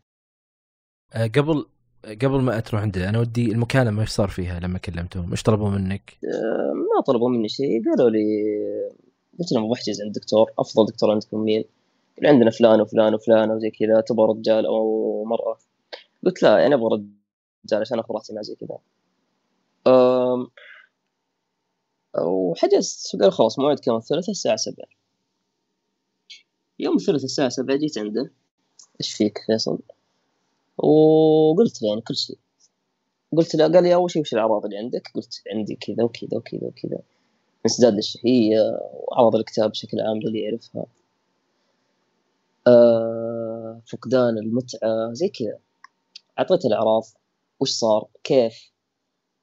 [1.13, 1.65] آه، قبل
[2.05, 6.17] قبل ما تروح عنده أنا ودي المكالمة إيش صار فيها لما كلمتهم؟ إيش طلبوا منك؟
[6.23, 8.25] آه، ما طلبوا مني شيء قالوا لي
[9.39, 11.63] قلت لهم بحجز عند دكتور أفضل دكتور عندكم مين؟
[12.23, 15.57] عندنا فلان وفلان وفلان وزي كذا تبغى رجال أو مرأة
[16.25, 17.03] قلت لا يعني أبغى
[17.65, 18.77] رجال عشان أخذ راحتي مع زي كذا
[22.17, 24.87] وحجزت قال خلاص موعد كان الثلاثاء الساعة سبعة
[26.79, 28.31] يوم الثلاثاء الساعة سبعة جيت عنده
[29.01, 29.79] إيش فيك فيصل؟
[30.77, 32.37] وقلت له يعني كل شيء.
[33.37, 36.67] قلت له قال لي أول شيء وش الأعراض اللي عندك؟ قلت عندي كذا وكذا وكذا
[36.67, 36.99] وكذا.
[37.65, 40.85] انسداد الشهية وأعراض الاكتئاب بشكل عام اللي يعرفها.
[42.67, 45.57] أه فقدان المتعة زي كذا.
[46.39, 47.03] أعطيته الأعراض.
[47.59, 48.71] وش صار؟ كيف؟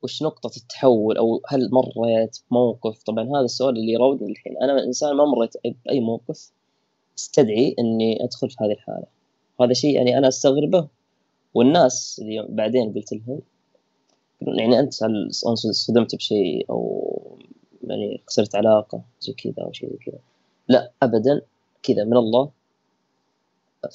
[0.02, 5.16] وش نقطة التحول؟ أو هل مريت بموقف؟ طبعا هذا السؤال اللي يراودني الحين أنا إنسان
[5.16, 5.54] ما مريت
[5.86, 6.52] بأي موقف
[7.18, 9.06] أستدعي إني أدخل في هذه الحالة.
[9.60, 10.88] هذا شيء يعني أنا أستغربه.
[11.54, 13.40] والناس اللي بعدين قلت لهم
[14.40, 15.28] يعني أنت هل
[15.74, 17.38] صدمت بشيء أو
[17.84, 20.18] يعني خسرت علاقة زي كذا أو شيء زي كذا؟
[20.68, 21.42] لا أبدا
[21.82, 22.50] كذا من الله.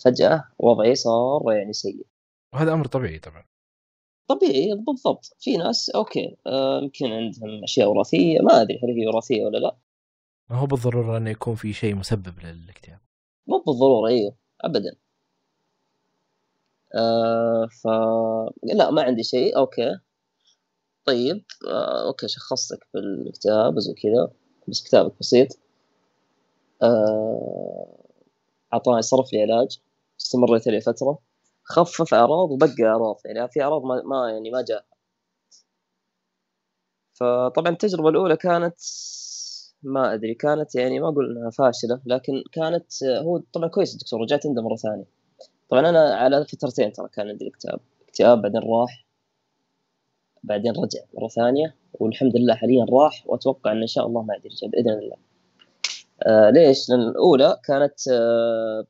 [0.03, 2.05] فجأة وضعي صار يعني سيء.
[2.53, 3.43] وهذا أمر طبيعي طبعا.
[4.27, 5.35] طبيعي بالضبط.
[5.39, 9.57] في ناس okay آه، يمكن آه عندهم أشياء وراثية ما أدري هل هي وراثية ولا
[9.57, 9.75] لا.
[10.49, 12.99] ما هو بالضرورة انه يكون في شيء مسبب للاكتئاب.
[13.47, 14.95] مو بالضرورة إيوه ابدا.
[16.95, 17.87] آه ف
[18.63, 19.57] لا ما عندي شيء.
[19.57, 19.99] okay.
[21.05, 21.43] طيب.
[21.67, 24.31] آه okay شخصتك بالاكتئاب وزي كذا.
[24.67, 25.47] بس كتابك بسيط.
[26.83, 27.97] آه
[28.73, 29.79] أعطاني صرف لي علاج
[30.21, 31.19] استمريت عليه فترة.
[31.63, 33.17] خفف أعراض وبقى أعراض.
[33.25, 34.85] يعني في أعراض ما, ما يعني ما جاء.
[37.13, 38.75] فطبعا التجربة الأولى كانت
[39.83, 44.45] ما أدري كانت يعني ما أقول إنها فاشلة لكن كانت هو طبعا كويس الدكتور رجعت
[44.47, 45.16] عنده مرة ثانية.
[45.69, 47.79] طبعا أنا على فترتين ترى كان عندي الاكتئاب.
[48.07, 49.05] اكتئاب بعدين راح
[50.43, 54.67] بعدين رجع مرة ثانية والحمد لله حاليا راح وأتوقع إن شاء الله ما عاد يرجع
[54.67, 55.15] بإذن الله.
[56.23, 58.85] آه ليش؟ لأن الأولى كانت آه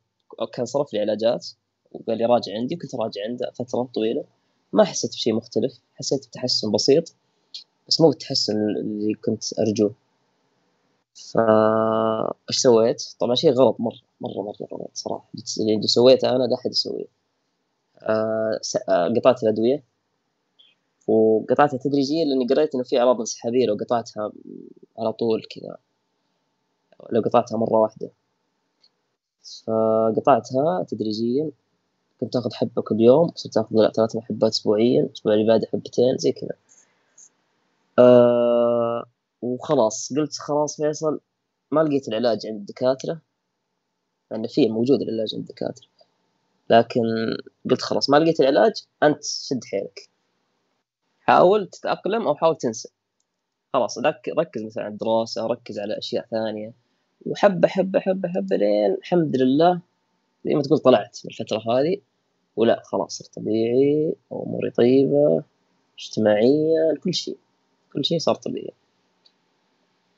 [0.53, 1.47] كان صرف لي علاجات
[1.91, 4.23] وقال لي راجع عندي وكنت راجع عنده فترة طويلة.
[4.73, 7.15] ما حسيت بشيء مختلف حسيت بتحسن بسيط
[7.87, 9.93] بس مو التحسن اللي كنت أرجوه.
[11.33, 14.06] فا إيش سويت؟ طبعا شيء غلط مرة.
[14.21, 15.29] مرة مرة غلط صراحة.
[15.59, 17.05] اللي سويته أنا لا أحد يسويه.
[18.03, 19.83] آه, آه، قطعت الأدوية.
[21.07, 24.31] وقطعتها تدريجيا لأني قريت إنه في أعراض انسحابية لو قطعتها
[24.99, 25.77] على طول كذا.
[27.11, 28.09] لو قطعتها مرة واحدة.
[29.65, 31.51] فقطعتها تدريجيا.
[32.21, 33.31] كنت آخذ حبة كل يوم.
[33.35, 35.01] صرت آخذ ثلاث حبات اسبوعيا.
[35.03, 36.55] الأسبوع اللي بعده حبتين زي كذا.
[37.99, 39.05] آه
[39.41, 40.13] وخلاص.
[40.17, 41.19] قلت خلاص فيصل
[41.71, 43.21] ما لقيت العلاج عند الدكاترة.
[44.31, 45.87] لأن في موجود العلاج عند الدكاترة.
[46.69, 47.01] لكن
[47.69, 50.09] قلت خلاص ما لقيت العلاج أنت شد حيلك.
[51.19, 52.89] حاول تتأقلم أو حاول تنسى.
[53.73, 53.97] خلاص
[54.37, 56.73] ركز مثلا على الدراسة ركز على أشياء ثانية.
[57.25, 59.81] وحبه حبه حبه حبه لين الحمد لله
[60.45, 61.97] زي ما تقول طلعت من الفترة هذه.
[62.55, 65.43] ولا خلاص صرت طبيعي وأموري طيبة
[65.99, 67.37] اجتماعيا كل شيء.
[67.93, 68.73] كل شيء صار طبيعي.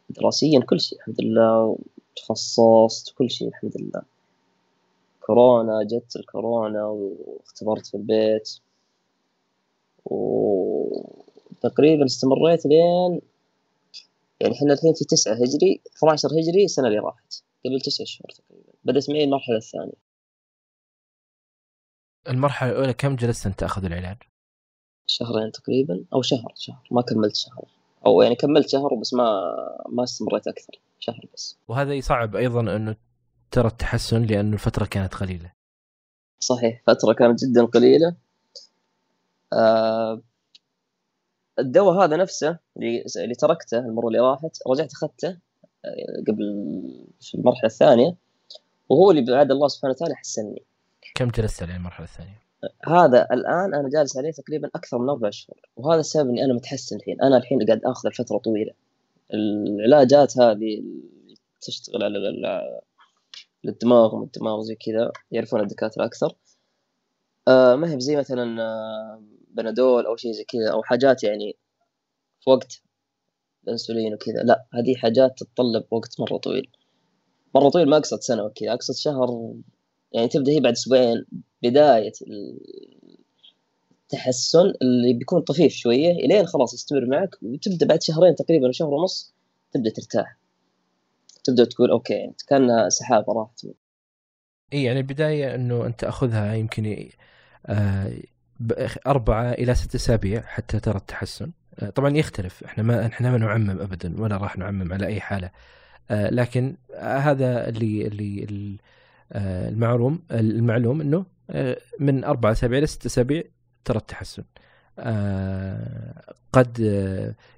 [0.10, 1.78] دراسيا كل شيء الحمد لله.
[2.22, 4.02] تخصصت كل شيء الحمد لله.
[5.22, 8.50] كورونا جت الكورونا واختبرت في البيت.
[10.06, 13.22] وتقريبا استمريت لين
[14.40, 17.44] يعني إحنا الحين في تسعة هجري 12 هجري السنة اللي راحت.
[17.66, 18.72] قبل تسعة شهور تقريبا.
[18.84, 20.10] بدأت معي المرحلة الثانية.
[22.30, 24.18] المرحلة الأولى كم جلست أنت تاخذ العلاج؟
[25.08, 26.88] شهرين تقريبا أو شهر شهر.
[26.92, 27.66] ما كملت شهر.
[28.06, 29.56] أو يعني كملت شهر بس ما
[29.90, 30.80] ما استمريت أكثر.
[31.00, 31.60] شهر بس.
[31.68, 32.96] وهذا يصعب أيضا أنه
[33.52, 35.54] ترى التحسن لأنه الفترة كانت قليلة.
[36.40, 38.16] صحيح فترة كانت جدا قليلة.
[39.54, 40.22] آه
[41.60, 42.60] الدواء هذا نفسه
[43.18, 45.38] اللي تركته المرة اللي راحت رجعت أخذته
[45.86, 46.44] آه، قبل
[47.22, 48.16] في المرحلة الثانية
[48.90, 50.64] وهو اللي بعد الله سبحانه وتعالى حسنني.
[51.16, 52.42] كم جلست عليه المرحلة الثانية؟
[52.88, 56.96] هذا الآن أنا جالس عليه تقريبا أكثر من أربع شهور وهذا السبب إني أنا متحسن
[56.96, 57.22] الحين.
[57.22, 58.72] أنا الحين قاعد آخذ الفترة طويلة.
[59.34, 60.84] العلاجات هذه
[61.62, 62.82] تشتغل على
[63.66, 66.36] الدماغ والدماغ زي كذا يعرفون الدكاترة أكثر.
[67.48, 71.58] آه ما هي زي مثلا آه بنادول أو شيء زي كذا أو حاجات يعني
[72.40, 72.82] في وقت
[73.64, 74.44] الانسولين وكذا.
[74.44, 76.72] لا هذه حاجات تتطلب وقت مرة طويل.
[77.56, 79.54] مرة طويل ما أقصد سنة وكذا أقصد شهر
[80.12, 81.26] يعني تبدأ هي بعد أسبوعين.
[81.64, 82.12] بداية
[84.14, 89.34] التحسن اللي بيكون طفيف شوية إلين خلاص يستمر معك وتبدأ بعد شهرين تقريبا شهر ونص
[89.72, 90.38] تبدأ ترتاح.
[91.44, 93.66] تبدأ تقول أوكي يعني كانها سحابة راحت.
[94.74, 97.10] إي يعني البداية إنه أنت تاخذها يمكن
[97.68, 98.14] آه
[99.08, 101.52] أربعة إلى ست أسابيع حتى ترى التحسن.
[101.80, 105.52] آه طبعا يختلف إحنا ما إحنا ما نعمم ابدا ولا راح نعمم على أي حالة.
[106.10, 108.78] آه لكن هذا اللي اللي
[109.32, 113.44] آه، المعلوم المعلوم إنه آه، من أربع أسابيع لست أسابيع
[113.90, 114.44] ترى التحسن.
[115.00, 116.80] آه، قد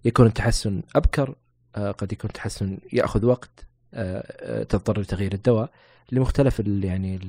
[0.05, 1.35] يكون التحسن أبكر
[1.75, 3.65] قد يكون التحسن يأخذ وقت
[4.69, 5.69] تضطر لتغيير الدواء
[6.11, 7.19] لمختلف يعني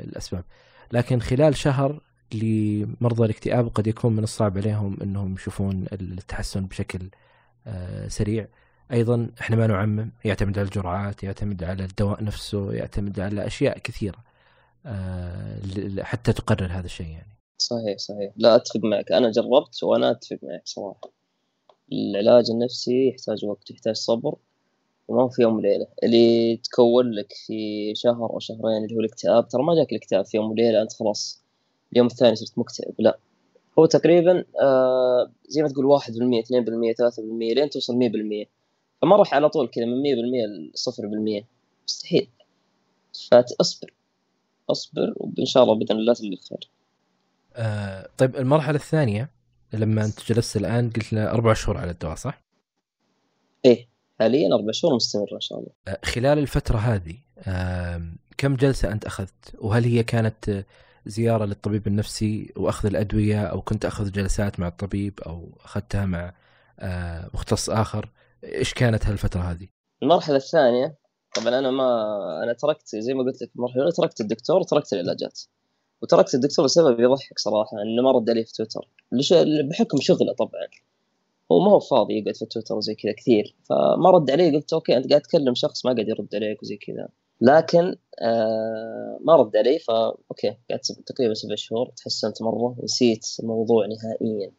[0.00, 0.44] الأسباب.
[0.92, 2.00] لكن خلال شهر
[2.34, 7.08] لمرضى الاكتئاب قد يكون من الصعب عليهم إنهم يشوفون التحسن بشكل
[8.08, 8.46] سريع.
[8.92, 14.18] أيضا إحنا ما نعمم يعتمد على الجرعات يعتمد على الدواء نفسه يعتمد على أشياء كثيرة
[14.86, 17.32] آه، حتى تقرر هذا الشيء يعني.
[17.68, 18.32] صحيح صحيح.
[18.36, 19.12] لا أتفق معك.
[19.12, 21.10] أنا جربت وأنا أتفق معك صراحة.
[21.92, 24.34] العلاج النفسي يحتاج وقت يحتاج صبر
[25.08, 25.86] وما في يوم وليلة.
[26.04, 30.36] اللي تكون لك في شهر أو شهرين اللي هو الاكتئاب ترى ما جاك الاكتئاب في
[30.36, 31.42] يوم وليلة أنت خلاص
[31.92, 32.94] اليوم الثاني صرت مكتئب.
[32.98, 33.18] لا.
[33.78, 38.46] هو تقريبا آه زي ما تقول 1% 2% 3% لين توصل 100%
[39.02, 41.44] فما راح على طول كذا من 100% ل 0%
[41.88, 42.28] مستحيل.
[43.30, 43.92] فاصبر
[44.70, 46.68] أصبر وإن شاء الله بإذن الله تلقى الخير.
[47.56, 49.30] آه طيب المرحلة الثانية
[49.72, 52.42] لما أنت جلست الآن قلت لنا أربع شهور على الدواء صح؟
[53.64, 53.88] إيه
[54.20, 55.70] حاليا أربع شهور مستمرة إن شاء الله.
[55.88, 58.02] آه خلال الفترة هذه آه
[58.38, 60.64] كم جلسة أنت أخذت؟ وهل هي كانت
[61.06, 66.34] زيارة للطبيب النفسي وأخذ الأدوية أو كنت أخذ جلسات مع الطبيب أو أخذتها مع
[66.80, 68.08] آه مختص آخر؟
[68.44, 69.68] إيش كانت هالفترة هذه؟
[70.02, 70.98] المرحلة الثانية
[71.36, 71.84] طبعا أنا ما
[72.44, 75.40] أنا تركت زي ما قلت لك المرحلة الأولى تركت الدكتور وتركت العلاجات
[76.02, 78.88] وتركت الدكتور لسبب يضحك صراحة إنه ما رد علي في تويتر.
[79.70, 80.66] بحكم شغله طبعا.
[81.52, 83.54] هو ما هو فاضي يقعد في تويتر وزي كذا كثير.
[83.64, 87.08] فما رد علي قلت okay أنت قاعد تكلم شخص ما قاعد يرد عليك وزي كذا.
[87.40, 93.86] لكن آه ما رد علي فا okay قعدت تقريبا سبع شهور تحسنت مرة ونسيت الموضوع
[93.86, 94.50] نهائيا.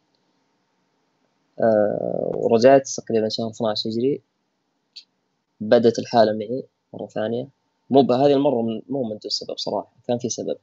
[1.59, 4.21] آه، ورجعت تقريبا شهر 12 هجري.
[5.61, 7.47] بدت الحالة معي مرة ثانية.
[7.89, 10.57] مو بهذه المرة من مو من دون سبب صراحة كان في سبب.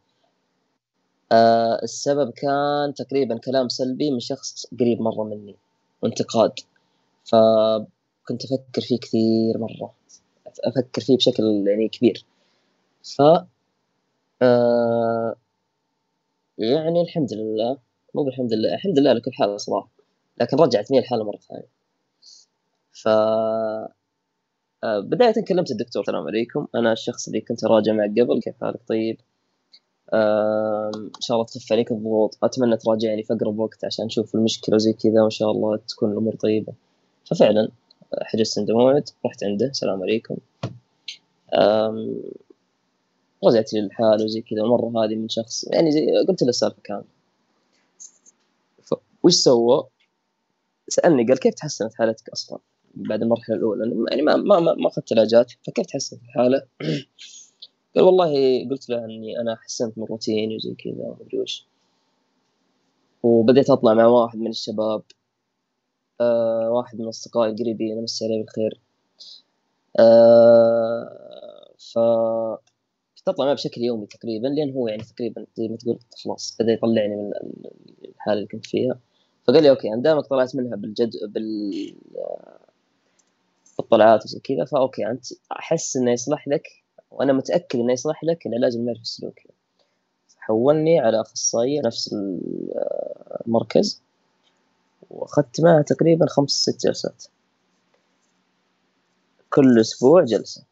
[1.32, 5.56] آه السبب كان تقريبا كلام سلبي من شخص قريب مرة مني
[6.02, 6.52] وانتقاد
[7.24, 9.94] فكنت أفكر فيه كثير مرة
[10.64, 12.24] أفكر فيه بشكل يعني كبير.
[13.04, 13.22] ف
[14.42, 15.34] آه
[16.58, 17.78] يعني الحمد لله
[18.14, 19.90] مو بالحمد لله الحمد لله لكل حال صراحة.
[20.40, 21.68] لكن رجعت معي الحالة مرة ثانية.
[22.92, 23.08] ف
[24.84, 26.66] آه، بداية كلمت الدكتور السلام عليكم.
[26.74, 29.20] أنا الشخص اللي كنت أراجع معك قبل كيف حالك طيب؟
[30.14, 32.38] إن شاء الله تخف عليك الضغوط.
[32.42, 36.34] أتمنى تراجعني في أقرب وقت عشان نشوف المشكلة زي كذا وإن شاء الله تكون الأمور
[36.34, 36.72] طيبة.
[37.24, 37.68] ففعلا
[38.22, 40.36] حجزت عنده موعد رحت عنده السلام عليكم.
[43.44, 44.60] رجعت لي الحال وزي كذا.
[44.60, 47.04] المرة هذه من شخص يعني زي قلت له السالفة كاملة.
[49.22, 49.86] وش سوى؟
[50.88, 52.58] سألني قال كيف تحسنت حالتك أصلا
[52.94, 56.62] بعد المرحلة الأولى؟ يعني ما ما ما أخذت علاجات فكيف تحسنت الحاله؟
[57.96, 58.32] قال والله
[58.70, 61.66] قلت له إني أنا حسنت من روتيني وزي كذا ومدري وش.
[63.22, 65.02] وبديت أطلع مع واحد من الشباب
[66.20, 68.80] آه واحد من أصدقائي القريبين أمسي عليه بالخير.
[69.98, 71.98] آه ف
[73.18, 76.72] كنت أطلع معه بشكل يومي تقريبا لأن هو يعني تقريبا زي ما تقول خلاص بدأ
[76.72, 77.32] يطلعني من
[78.04, 78.98] الحالة اللي كنت فيها.
[79.46, 81.70] فقال لي okay أنا دامك طلعت منها بالجد بال
[83.78, 86.68] بالطلعات وزي كذا ف okay أنت أحس إنه يصلح لك
[87.10, 89.48] وأنا متأكد إنه يصلح لك العلاج المعرفي السلوكي
[90.38, 92.14] حولني على أخصائية نفس
[93.46, 94.02] المركز
[95.10, 97.24] واخذت معها تقريبا خمس ست جلسات.
[99.50, 100.64] كل أسبوع جلسة.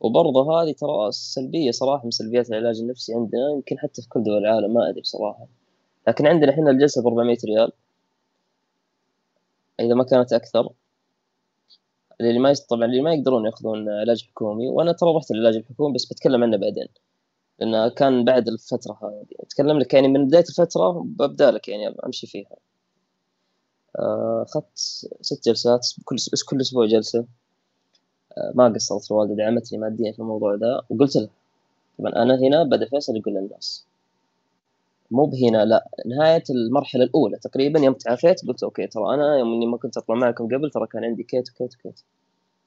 [0.00, 4.38] وبرضه هذه ترى سلبية صراحة من سلبيات العلاج النفسي عندنا يمكن حتى في كل دول
[4.38, 5.46] العالم ما أدري صراحة
[6.08, 7.72] لكن عندنا إحنا الجلسة ب 400 ريال.
[9.80, 10.68] إذا ما كانت أكثر.
[12.20, 16.06] اللي ما طبعا اللي ما يقدرون ياخذون علاج حكومي وأنا ترى رحت العلاج الحكومي بس
[16.06, 16.88] بتكلم عنه بعدين
[17.58, 19.26] لأنه كان بعد الفترة هذه.
[19.40, 22.56] أتكلم لك يعني من بداية الفترة ببدأ لك يعني أمشي فيها.
[23.98, 24.78] آه، أخذت
[25.20, 26.16] ست جلسات كل
[26.48, 27.26] كل أسبوع جلسة.
[28.38, 31.30] آه، ما قصرت الوالدة دعمتني ماديا في الموضوع ذا وقلت لها.
[31.98, 33.87] طبعا أنا هنا بدأ فيصل يقول للناس.
[35.10, 37.38] مو بهنا لا نهاية المرحلة الأولى.
[37.38, 40.86] تقريبا يوم تعافيت قلت okay ترى أنا يوم إني ما كنت أطلع معكم قبل ترى
[40.86, 42.00] كان عندي كيت وكيت وكيت.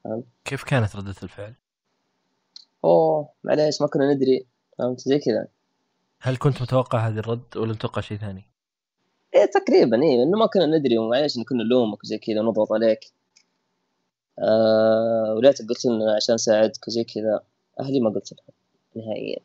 [0.03, 1.53] فهمت؟ كيف كانت ردة الفعل؟
[2.83, 4.45] أوه معليش ما كنا ندري.
[4.77, 5.47] فهمت؟ زي كذا.
[6.19, 8.47] هل كنت متوقع هذا الرد ولا متوقع شيء ثاني؟
[9.35, 12.99] إيه تقريبا إيه إنه ما كنا ندري ومعليش إن كنا نلومك وزي كذا ونضغط عليك.
[14.39, 17.43] آه وليتك قلت لنا عشان اساعدك وزي كذا.
[17.79, 18.55] أهلي ما قلت لهم
[18.95, 19.39] نهائيا.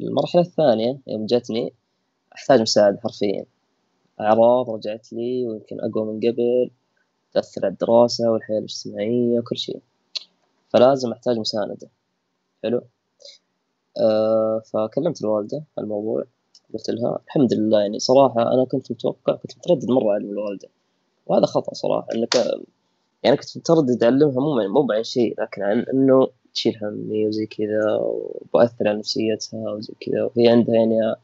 [0.00, 1.72] المرحلة الثانية يوم جتني
[2.34, 3.44] أحتاج مساعدة حرفيا.
[4.20, 6.70] أعراض رجعت لي ويمكن أقوى من قبل
[7.32, 9.80] تأثر الدراسة والحياة الاجتماعية وكل شيء.
[10.68, 11.88] فلازم أحتاج مساندة.
[12.62, 12.82] حلو؟
[14.00, 16.24] آه فكلمت الوالدة الموضوع.
[16.74, 20.68] قلت لها الحمد لله يعني صراحة أنا كنت متوقع كنت متردد مرة على الوالدة.
[21.26, 22.34] وهذا خطأ صراحة إنك
[23.22, 27.96] يعني كنت متردد أعلمها مو مو عن شيء لكن عن إنه تشيل همي وزي كذا
[28.00, 30.22] وبأثر على نفسيتها وزي كذا.
[30.22, 31.14] وهي عندها يعني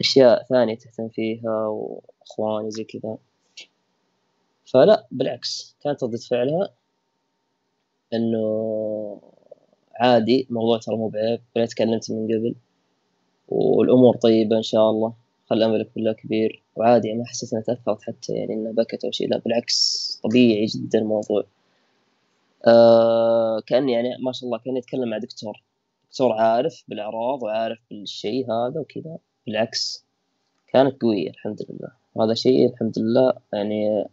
[0.00, 3.16] أشياء ثانية تهتم فيها وأخواني زي كذا.
[4.64, 6.68] فلا بالعكس كانت ردة فعلها
[8.14, 9.20] إنه
[9.94, 12.54] عادي الموضوع ترى مو بعيب ولا تكلمت من قبل.
[13.48, 15.12] والأمور طيبة إن شاء الله
[15.46, 16.62] خل أملك بالله كبير.
[16.76, 20.98] وعادي ما حسيت إنها تأثرت حتى يعني إنها بكت أو شيء لا بالعكس طبيعي جدا
[20.98, 21.44] الموضوع.
[22.66, 25.62] آه كأني يعني ما شاء الله كأني أتكلم مع دكتور.
[26.10, 30.04] دكتور عارف بالأعراض وعارف بالشيء هذا وكذا بالعكس.
[30.68, 31.88] كانت قوية الحمد لله.
[32.14, 34.04] وهذا شيء الحمد لله يعني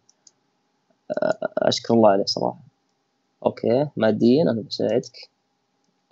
[1.12, 2.60] آه، أشكر الله عليه صراحة.
[3.46, 5.30] أوكي ماديا أنا بساعدك.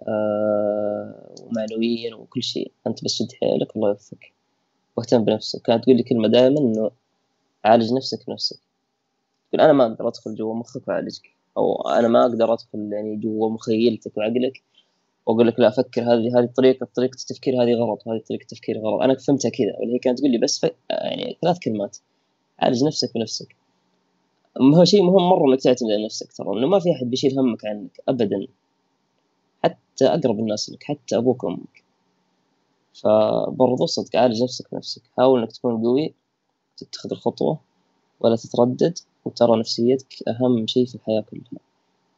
[0.08, 2.72] آه ومعنويا وكل شيء.
[2.88, 4.32] أنت بس شد حيلك الله يوفقك.
[4.98, 5.62] واهتم بنفسك.
[5.62, 6.92] كانت تقول لي كلمة دائما إنه
[7.66, 8.60] عالج نفسك بنفسك
[9.52, 11.37] تقول أنا ما أقدر أدخل جوا مخك وأعالجك.
[11.58, 14.64] أو أنا ما أقدر أدخل يعني جوا مخيلتك وعقلك
[15.26, 19.02] وأقول لك لا فكر هذه هذه الطريقة طريقة التفكير هذه غلط وهذه طريقة التفكير غلط.
[19.02, 21.98] أنا فهمتها كذا واللي هي كانت تقول لي بس يعني ثلاث كلمات.
[22.60, 23.56] عالج نفسك بنفسك.
[24.62, 27.66] هو شيء مهم مرة إنك تعتمد على نفسك ترى انه ما في أحد بيشيل همك
[27.66, 28.48] عنك ابدا.
[29.64, 31.84] حتى أقرب الناس لك حتى أبوك وأمك.
[32.94, 35.02] فبرضو صدق عالج نفسك بنفسك.
[35.18, 36.14] حاول إنك تكون قوي
[36.78, 37.60] تتخذ الخطوة
[38.20, 38.98] ولا تتردد.
[39.28, 41.62] وترى نفسيتك أهم شيء في الحياة كلها.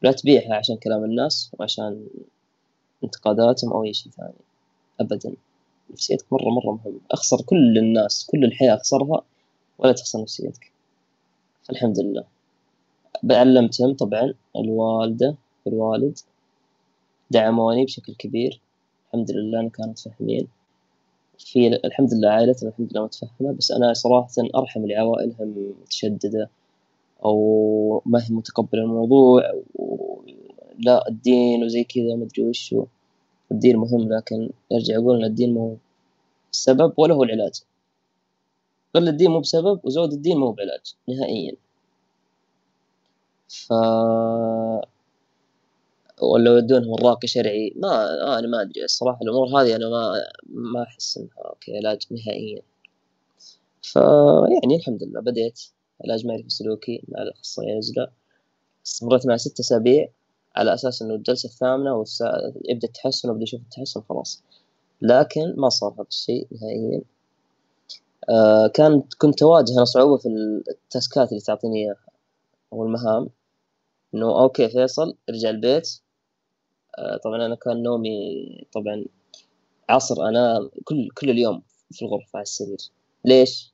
[0.01, 2.07] لا تبيعها عشان كلام الناس وعشان
[3.03, 4.33] انتقاداتهم أو أي شيء ثاني.
[4.99, 5.33] أبدا.
[5.91, 6.99] نفسيتك مرة مرة مهمة.
[7.11, 9.21] أخسر كل الناس كل الحياة أخسرها
[9.77, 10.71] ولا تخسر نفسيتك.
[11.63, 12.23] فالحمد لله.
[13.31, 16.17] علمتهم طبعا الوالدة والوالد.
[17.31, 18.61] دعموني بشكل كبير.
[19.07, 20.47] الحمد لله أنا كانوا متفهمين
[21.37, 23.51] في الحمد لله عائلتنا الحمد لله متفهمة.
[23.51, 25.45] بس أنا صراحة أرحم لعوائلها
[25.81, 26.49] متشددة.
[27.25, 29.43] أو ما هي متقبلة الموضوع
[30.79, 32.75] لا الدين وزي كذا ما أدري وش
[33.51, 35.77] الدين مهم لكن يرجع يقول إن الدين مو
[36.51, 37.61] السبب ولا هو العلاج.
[38.95, 41.55] قل الدين مو بسبب وزود الدين مو بعلاج نهائيا.
[43.47, 43.73] ف
[46.21, 48.83] ولا يودونهم الراقي شرعي ما أنا ما أدري.
[48.83, 50.13] الصراحة الأمور هذه أنا ما
[50.49, 52.61] ما أحس إنها أوكي علاج نهائيا.
[53.81, 55.59] فيعني الحمد لله بديت.
[56.03, 58.07] علاج معرفي سلوكي مع الاخصائي نزله
[58.85, 60.09] استمريت مع ست أسابيع
[60.55, 62.53] على أساس إنه الجلسة الثامنة والسا...
[62.69, 64.43] يبدأ التحسن وابدا أشوف التحسن خلاص.
[65.01, 67.01] لكن ما صار هذا الشيء نهائيا.
[68.29, 70.27] آه كانت كنت أواجه أنا صعوبة في
[70.69, 72.05] ال tasks اللي تعطيني إياها
[72.73, 73.29] أو المهام.
[74.15, 75.89] إنه okay فيصل ارجع البيت.
[76.97, 78.11] آه طبعا أنا كان نومي
[78.73, 79.05] طبعا
[79.89, 81.61] عصر أنا كل كل اليوم
[81.91, 82.79] في الغرفة على السرير.
[83.25, 83.73] ليش؟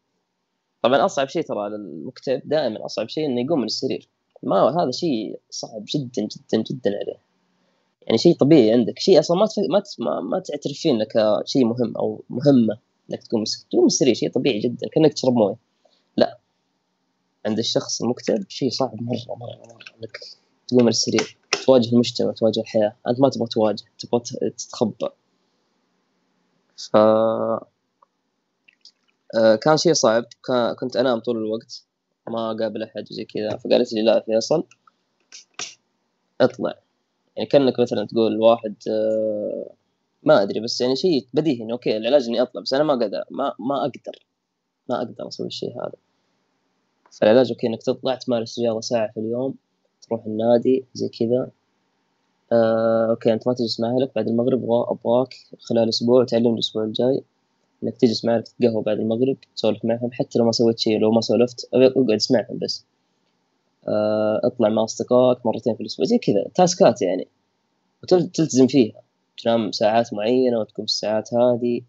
[0.86, 4.10] طبعا أصعب شيء ترى على المكتب دائما أصعب شيء إنه يقوم من السرير.
[4.44, 7.22] ما هذا شيء صعب جدا جدا جدا عليه.
[8.02, 9.00] يعني شيء طبيعي عندك.
[9.00, 12.78] شيء أصلا ما ما ما, ما تعترف فيه انك شيء مهم أو مهمة
[13.12, 14.14] إنك تقوم تقوم من السرير.
[14.14, 14.88] شيء طبيعي جدا.
[14.88, 15.56] كأنك تشرب موية.
[16.18, 16.40] لا.
[17.46, 20.18] عند الشخص المكتب شيء صعب مرة مرة مرة إنك
[20.68, 21.38] تقوم من السرير.
[21.66, 22.96] تواجه المجتمع تواجه الحياة.
[23.08, 24.22] أنت ما تبغى تواجه تبغى
[24.58, 25.08] تتخبى
[26.78, 26.98] ف
[29.61, 30.26] كان شيء صعب.
[30.80, 31.86] كنت أنام طول الوقت
[32.28, 33.57] ما أقابل أحد وزي كذا.
[33.57, 34.63] فقالت لي لا فيصل
[36.41, 36.73] اطلع.
[37.36, 39.69] يعني كأنك مثلا تقول واحد آه،
[40.23, 43.23] ما أدري بس يعني شيء بديهي إنه okay العلاج إني أطلع بس أنا ما أقدر
[43.32, 44.26] ما ما أقدر.
[44.89, 45.95] ما أقدر أسوي الشيء هذا.
[47.11, 49.55] فالعلاج okay إنك تطلع تمارس رياضة ساعة في اليوم
[50.01, 51.49] تروح النادي زي كذا.
[52.51, 57.23] آه، okay أنت ما تجلس مع أهلك بعد المغرب أبغاك خلال أسبوع تعلمني الأسبوع الجاي.
[57.84, 61.21] إنك تجلس معهم تتقهوى بعد المغرب تسولف معهم حتى لو ما سويت شيء لو ما
[61.21, 62.86] سولفت أقعد اسمعهم بس.
[63.88, 67.28] آه، اطلع مع أصدقائك مرتين في الأسبوع زي كذا task ات يعني.
[68.03, 69.01] وتلتزم فيها.
[69.43, 71.82] تنام ساعات معينة وتقوم الساعات هذه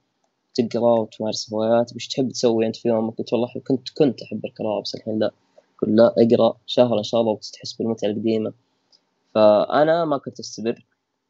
[0.54, 4.82] تقرا وتمارس هوايات وش تحب تسوي أنت في يومك؟ قلت والله كنت كنت أحب القراءة
[4.82, 5.30] بس الحين لا.
[5.82, 8.52] قل لا أقرأ شهر إن شاء الله وتحس بالمتعة القديمة.
[9.34, 10.86] فأنا ما كنت استمر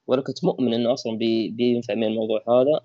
[0.07, 2.81] ولا كنت مؤمن إنه أصلا بي بينفع من الموضوع هذا.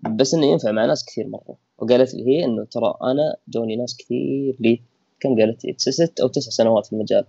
[0.00, 1.56] بس إنه ينفع مع ناس كثير مرة.
[1.78, 4.82] وقالت لي هي إنه ترى أنا جوني ناس كثير لي.
[5.20, 7.24] كم قالت لي؟ ست أو تسع سنوات في المجال.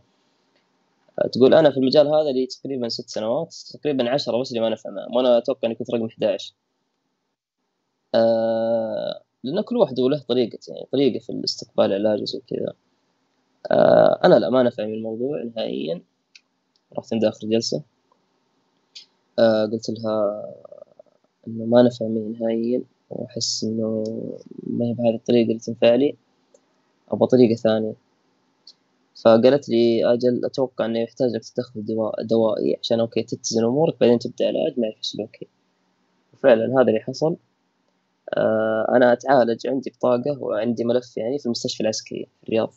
[1.34, 4.90] تقول أنا في المجال هذا لي تقريبا ست سنوات تقريبا عشرة بس اللي ما نفع
[4.90, 6.54] معهم وأنا أتوقع إني كنت رقم 11
[8.16, 12.74] آه لأن كل واحد له طريقة يعني طريقة في الاستقبال العلاج وزي كذا.
[13.72, 16.02] آه أنا لا ما نفع من الموضوع نهائيا.
[16.98, 17.84] رحت عند آخر جلسة.
[19.40, 20.46] آه قلت لها
[21.48, 24.04] إنه ما نفع نهائيا وأحس إنه
[24.68, 26.16] ما هي بهذه الطريقة اللي تنفع لي
[27.10, 27.94] أبغى طريقة ثانية.
[29.24, 34.20] فقالت لي أجل أتوقع إنه يحتاج لك تدخل دواء دوائي عشان أوكي تتزن أمورك بعدين
[34.20, 35.48] تبدأ علاج مع السلوكي
[36.34, 37.36] وفعلا هذا اللي حصل.
[38.34, 42.74] آه أنا أتعالج عندي بطاقة وعندي ملف يعني في المستشفى العسكري في الرياض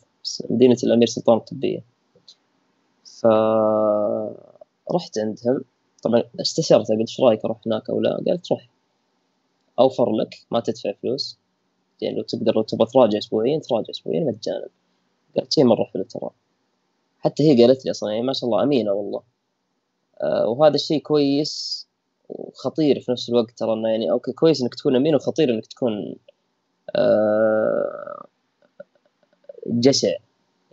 [0.49, 1.83] مدينة الأمير سلطان الطبية.
[3.05, 4.37] فرحت
[5.17, 5.61] عندهم.
[6.01, 8.67] طبعا استشرتها قلت إيش رأيك أروح هناك أو لا؟ قالت روح
[9.79, 11.37] أوفر لك ما تدفع فلوس.
[12.01, 14.67] يعني لو تقدر لو تبغى تراجع اسبوعيا تراجع اسبوعيا مجانا.
[15.37, 16.29] قالت شيء مره حلو ترى
[17.19, 19.21] حتى هي قالت لي أصلا يعني ما شاء الله أمينة والله.
[20.21, 21.87] آه وهذا الشيء كويس
[22.29, 26.15] وخطير في نفس الوقت ترى إنه يعني أوكي كويس إنك تكون أمين وخطير إنك تكون
[26.95, 28.25] آه
[29.67, 30.13] جشع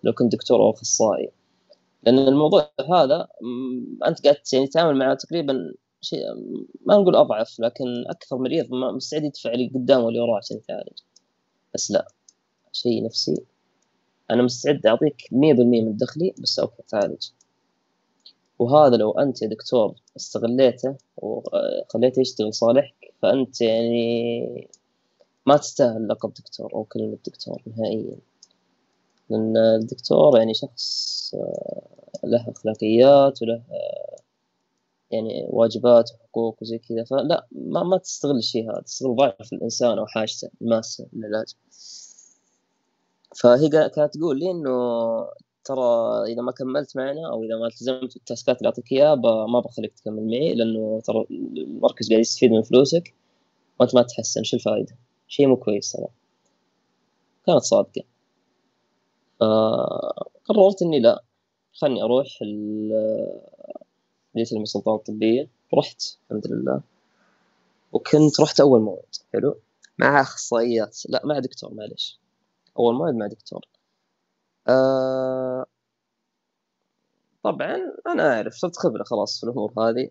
[0.05, 1.31] لو كنت دكتور أو أخصائي.
[2.03, 3.28] لأن الموضوع هذا
[4.07, 6.20] أنت قاعد يعني تتعامل مع تقريبا شيء
[6.86, 10.99] ما نقول أضعف لكن أكثر مريض مستعد يدفع اللي قدامه واللي وراه عشان يتعالج
[11.74, 12.09] بس لا
[12.72, 13.36] شيء نفسي.
[14.30, 15.34] أنا مستعد أعطيك 100%
[15.84, 17.28] من دخلي بس أوكي تعالج
[18.59, 24.68] وهذا لو أنت يا دكتور استغليته وخليته يشتغل صالحك فأنت يعني
[25.46, 28.16] ما تستاهل لقب دكتور أو كلمة دكتور نهائيا.
[29.31, 34.16] لأن الدكتور يعني شخص آه، له أخلاقيات وله آه،
[35.11, 37.05] يعني واجبات وحقوق وزي كذا.
[37.05, 41.55] فلا ما, ما تستغل الشيء هذا تستغل ضعف الإنسان أو حاجته الماسة للعلاج
[43.37, 44.70] فهي كانت تقول لي إنه
[45.64, 49.14] ترى إذا ما كملت معنا أو إذا ما التزمت بالتاسكات اللي أعطيك إياها
[49.47, 53.14] ما بخليك تكمل معي لأنه ترى المركز قاعد يستفيد من فلوسك
[53.81, 54.43] وأنت ما تحسن.
[54.43, 54.97] شو الفائدة
[55.29, 56.09] شيء مو كويس ترى.
[57.47, 58.03] كانت صادقة.
[59.41, 61.24] فقررت إني لا.
[61.72, 62.26] خلني أروح
[64.34, 66.80] كلية الملك سلطان الطبية رحت الحمد لله.
[67.93, 69.16] وكنت رحت أول موعد.
[69.32, 69.59] حلو؟
[69.99, 70.99] مع أخصائيات.
[71.09, 72.20] لا مع دكتور معلش
[72.78, 73.64] أول موعد مع دكتور.
[74.68, 75.66] آه
[77.43, 77.76] طبعا
[78.07, 80.11] أنا أعرف صرت خبرة خلاص في الأمور هذه.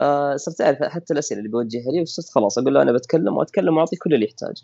[0.00, 3.76] آه صرت أعرف حتى الأسئلة اللي بوجهها لي وصرت خلاص أقول له أنا بتكلم وأتكلم
[3.76, 4.62] وأعطي كل اللي يحتاجه.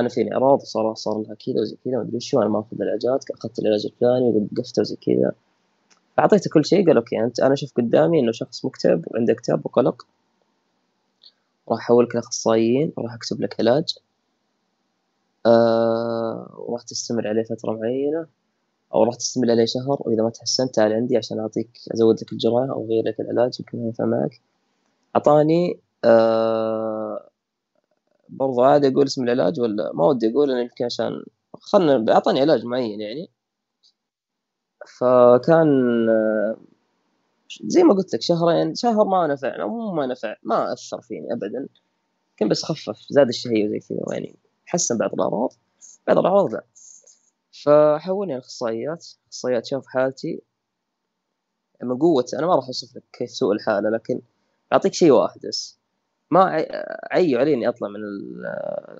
[0.00, 2.76] أنا فيني اعراض صار صار لها كذا وزي كذا ما أدري شو أنا ما أخذ
[2.82, 5.32] العلاجات أخذت العلاج الفلاني وقفته وزي كذا.
[6.16, 10.06] فاعطيته كل شيء قال أوكي انت أنا أشوف قدامي إنه شخص مكتئب وعنده اكتئاب وقلق.
[11.68, 13.94] راح احولك لاخصائيين وراح أكتب لك علاج.
[15.46, 18.26] آه وراح تستمر عليه فترة معينة
[18.94, 22.66] أو راح تستمر عليه شهر وإذا ما تحسنت تعال عندي عشان اعطيك أزود لك الجرعه
[22.72, 24.40] أو أغير لك العلاج يمكن ينفع معك.
[25.16, 27.07] أعطاني آه
[28.28, 31.24] برضو عادي أقول اسم العلاج ولا ما ودي أقول أنا يمكن عشان
[31.60, 33.30] خلنا أعطاني علاج معين يعني.
[34.98, 35.68] فكان
[37.66, 41.68] زي ما قلت لك شهرين شهر ما نفع مو ما نفع ما أثر فيني ابدا.
[42.36, 45.52] كان بس خفف زاد الشهية وزي كذا يعني حسن بعض الأعراض
[46.06, 46.64] بعض الأعراض لا.
[47.64, 50.42] فحولني الأخصائيات الاخصائيات شاف حالتي.
[51.82, 54.20] من قوة أنا ما راح أوصف لك كيف سوء الحالة لكن
[54.72, 55.77] أعطيك شيء واحد بس.
[56.30, 56.66] ما
[57.12, 58.00] عيوا علي اني أطلع من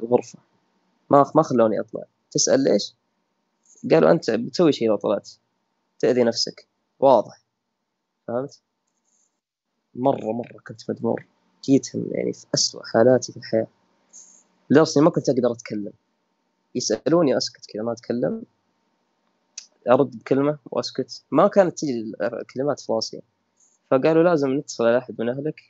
[0.02, 0.38] الغرفة.
[1.10, 2.04] ما ما خلوني أطلع.
[2.30, 2.94] تسأل ليش؟
[3.90, 5.30] قالوا أنت بتسوي شيء لو طلعت
[5.98, 6.66] تأذي نفسك.
[7.00, 7.42] واضح.
[8.28, 8.60] فهمت؟
[9.94, 11.26] مرة مرة كنت مدمور.
[11.64, 13.66] جيتهم يعني في أسوأ حالاتي في الحياة.
[14.70, 15.92] لدرجة ما كنت أقدر أتكلم.
[16.74, 18.42] يسألوني أسكت كذا ما أتكلم.
[19.90, 21.24] أرد بكلمة وأسكت.
[21.30, 23.22] ما كانت تجي الكلمات في راسي.
[23.90, 25.60] فقالوا لازم نتصل على أحد من أهلك.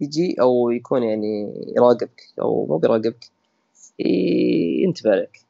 [0.00, 3.30] يجي أو يكون يعني يراقبك أو مو بيراقبك
[4.84, 5.44] ينتبه عليك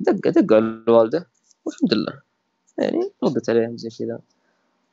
[0.00, 1.26] دق دق على الوالدة
[1.64, 2.22] والحمد لله.
[2.78, 4.20] يعني ردت عليهم زي كذا.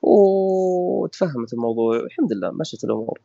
[0.02, 3.20] وتفهمت الموضوع والحمد لله مشت الأمور.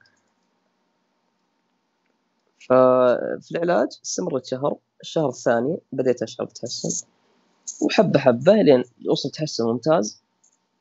[2.69, 7.07] ففي العلاج استمرت شهر الشهر الثاني بديت أشعر بتحسن.
[7.83, 10.23] وحبة حبة لين وصلت تحسن ممتاز.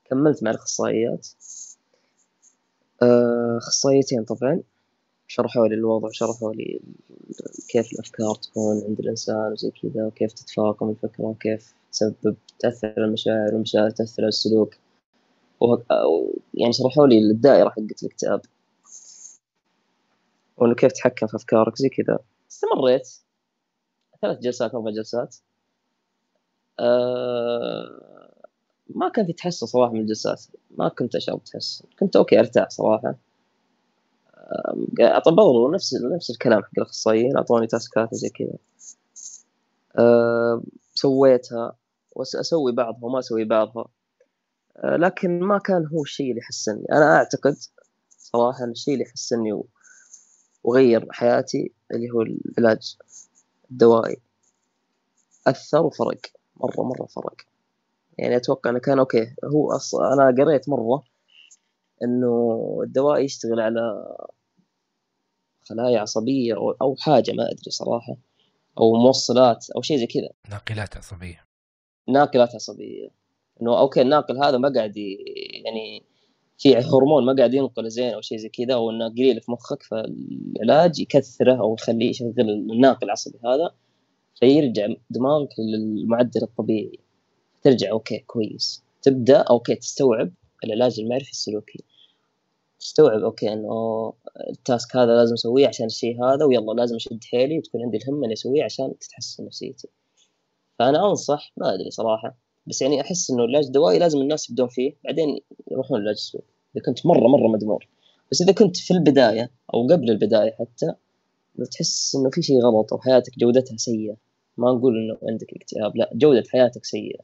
[0.06, 1.28] كملت مع الأخصائيات.
[3.04, 4.62] آه، أخصائيتين طبعا.
[5.28, 6.82] شرحوا لي الوضع شرحوا لي
[7.70, 13.54] كيف الأفكار تكون عند الإنسان وزي كذا وكيف تتفاقم الفكرة وكيف تسبب تأثر على المشاعر
[13.54, 14.76] والمشاعر تأثر على السلوك.
[16.54, 18.42] يعني شرحوا لي الدائرة حقت الاكتئاب
[20.58, 22.20] وإنه كيف تتحكم في أفكارك زي كذا.
[22.52, 23.10] استمريت.
[24.22, 25.36] ثلاث جلسات أربع جلسات.
[26.80, 28.09] أه
[28.96, 30.44] ما كان في تحسن صراحة من الجلسات.
[30.78, 33.16] ما كنت أشعر بتحسن كنت أوكي أرتاح صراحة.
[35.02, 38.58] أعطى برضو نفس نفس الكلام حق الأخصائيين أعطوني تاسكات زي كذا.
[40.94, 41.76] سويتها.
[42.16, 43.86] وأسوي بعضها وما أسوي بعضها.
[44.78, 47.58] أه لكن ما كان هو الشيء اللي حسني أنا أعتقد
[48.18, 49.64] صراحة أن الشيء اللي حسني
[50.64, 52.98] وغير حياتي اللي هو العلاج
[53.72, 54.18] الدوائي.
[55.48, 56.20] أثر وفرق
[56.58, 57.49] مرة مرة فرق.
[58.20, 59.36] يعني أتوقع أنه كان أوكي.
[59.46, 61.04] هو أصلا أنا قريت مرة
[62.04, 64.06] إنه الدواء يشتغل على
[65.62, 68.18] خلايا عصبية أو حاجة ما أدري صراحة.
[68.78, 70.30] أو موصلات أو شيء زي كذا.
[70.50, 71.46] ناقلات عصبية.
[72.08, 73.10] ناقلات عصبية.
[73.62, 76.04] إنه okay الناقل هذا ما قاعد يعني
[76.58, 79.84] في هرمون ما قاعد ينقل زين أو شيء زي كذا أو إنه قليل في مخك
[79.84, 83.72] فالعلاج يكثره أو يخليه يشغل الناقل العصبي هذا
[84.36, 87.00] فيرجع دماغك للمعدل الطبيعي.
[87.62, 88.84] ترجع okay كويس.
[89.02, 90.32] تبدأ okay تستوعب
[90.64, 91.84] العلاج المعرفي السلوكي.
[92.80, 94.14] تستوعب okay إنه
[94.50, 98.26] ال task هذا لازم أسويه عشان الشيء هذا ويلا لازم أشد حيلي وتكون عندي الهمه
[98.26, 99.88] إني أسويه عشان تتحسن نفسيتي.
[100.80, 102.38] فأنا أنصح ما أدري صراحة.
[102.68, 105.40] بس يعني أحس إنه العلاج الدوائي لازم الناس يبدون فيه بعدين
[105.72, 107.88] يروحون العلاج السلوكي إذا كنت مرة مرة مدمور.
[108.32, 110.94] بس إذا كنت في البداية أو قبل البداية حتى
[111.72, 114.16] تحس إنه في شيء غلط أو حياتك جودتها سيئة
[114.58, 117.20] ما نقول إنه عندك اكتئاب لا جودة حياتك سيئة.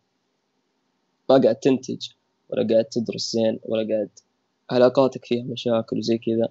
[1.30, 2.07] ما قاعد تنتج
[2.49, 4.09] ولا قاعد تدرس زين ولا قاعد
[4.71, 6.49] علاقاتك فيها مشاكل وزي كذا.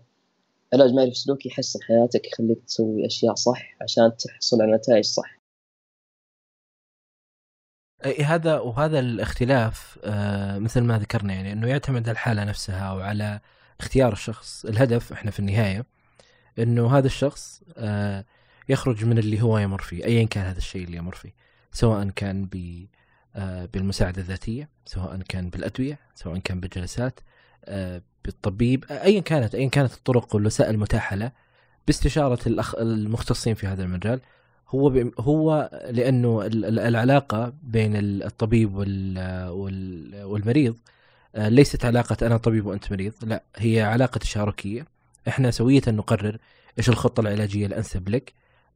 [0.73, 5.39] علاج معرفي سلوكي يحسن حياتك يخليك تسوي أشياء صح عشان تحصل على نتائج صح.
[8.25, 13.41] هذا وهذا الاختلاف آه مثل ما ذكرنا يعني إنه يعتمد على الحالة نفسها وعلى
[13.81, 14.65] اختيار الشخص.
[14.65, 15.87] الهدف إحنا في النهاية
[16.59, 18.25] إنه هذا الشخص آه
[18.69, 21.35] يخرج من اللي هو يمر فيه ايا كان هذا الشيء اللي يمر فيه
[21.73, 22.87] سواء كان ب
[23.73, 27.21] بالمساعدة الذاتية سواء كان بالأدوية سواء كان بالجلسات
[27.65, 31.33] آه بالطبيب ايا كانت ايا كانت الطرق والوسائل المتاحة له
[31.87, 34.21] باستشارة الأخ المختصين في هذا المجال.
[34.69, 38.75] هو هو لأنه العلاقة بين الطبيب
[40.25, 40.77] والمريض
[41.35, 44.87] آه، ليست علاقة أنا طبيب وأنت مريض لا هي علاقة تشاركية.
[45.29, 46.39] إحنا سوية نقرر
[46.79, 48.33] إيش الخطة العلاجية الأنسب لك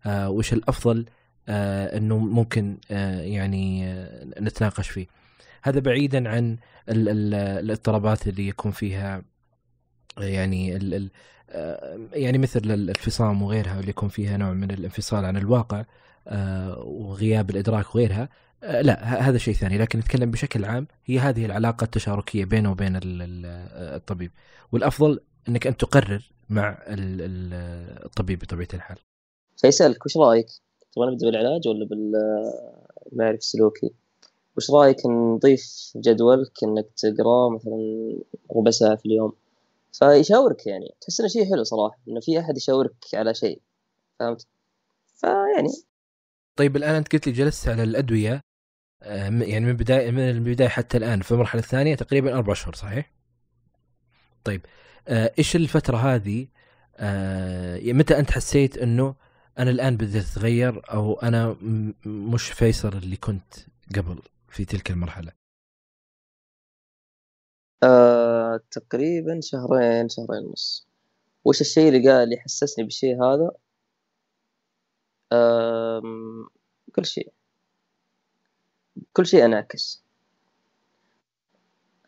[0.06, 1.09] آه، وإيش الأفضل آه،
[1.49, 2.78] إنه ممكن
[3.20, 3.94] يعني
[4.40, 5.07] نتناقش فيه
[5.62, 6.57] هذا بعيدا عن
[6.88, 9.22] الاضطرابات اللي يكون فيها
[10.18, 10.78] يعني
[11.51, 15.84] آه، يعني مثل الفصام وغيرها اللي يكون فيها نوع من الانفصال عن الواقع
[16.28, 18.28] آه، وغياب الإدراك وغيرها
[18.62, 23.01] آه، لا هذا شيء ثاني لكن نتكلم بشكل عام هي هذه العلاقة التشاركية بينه وبين
[23.03, 24.30] الطبيب
[24.72, 28.96] والأفضل إنك انت تقرر مع الطبيب بطبيعة الحال.
[29.57, 30.46] فيسالك وش رأيك؟
[30.93, 33.91] تبغى نبدا بالعلاج ولا بالمعرفة السلوكي؟
[34.57, 37.78] وش رأيك نضيف جدولك انك تقرأ مثلا
[38.57, 39.32] ربع ساعة في اليوم
[39.93, 43.61] فيشاورك يعني تحس إنه شيء حلو صراحة إنه في أحد يشاورك على شيء
[44.18, 44.47] فهمت؟
[45.14, 45.68] فيعني
[46.57, 48.41] طيب الآن أنت قلت لي جلست على الأدوية
[49.03, 53.12] آه، يعني من بدايه من البداية حتى الآن في المرحلة الثانية تقريبا أربع شهور صحيح؟
[54.45, 54.66] طيب
[55.09, 56.47] آه، إيش الفترة هذه
[56.97, 59.14] آه، متى أنت حسيت إنه
[59.59, 61.56] أنا الآن بديت أتغير أو أنا
[62.06, 63.54] مش فيصل اللي كنت
[63.96, 65.32] قبل في تلك المرحلة؟
[67.82, 70.86] آه، تقريبا شهرين شهرين ونص.
[71.44, 73.50] وش الشيء اللي قال اللي حسسني بالشيء هذا
[76.94, 77.32] كل شيء.
[79.12, 80.02] كل شيء أنعكس.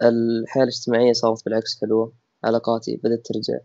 [0.03, 2.13] الحياة الاجتماعية صارت بالعكس حلوة.
[2.45, 3.59] علاقاتي بدأت ترجع.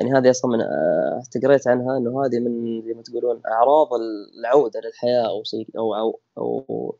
[0.00, 3.88] يعني هذه أصلا من آه، قريت عنها إنه هذه من زي ما تقولون أعراض
[4.38, 6.98] العودة للحياة أو شيء أو أو, أو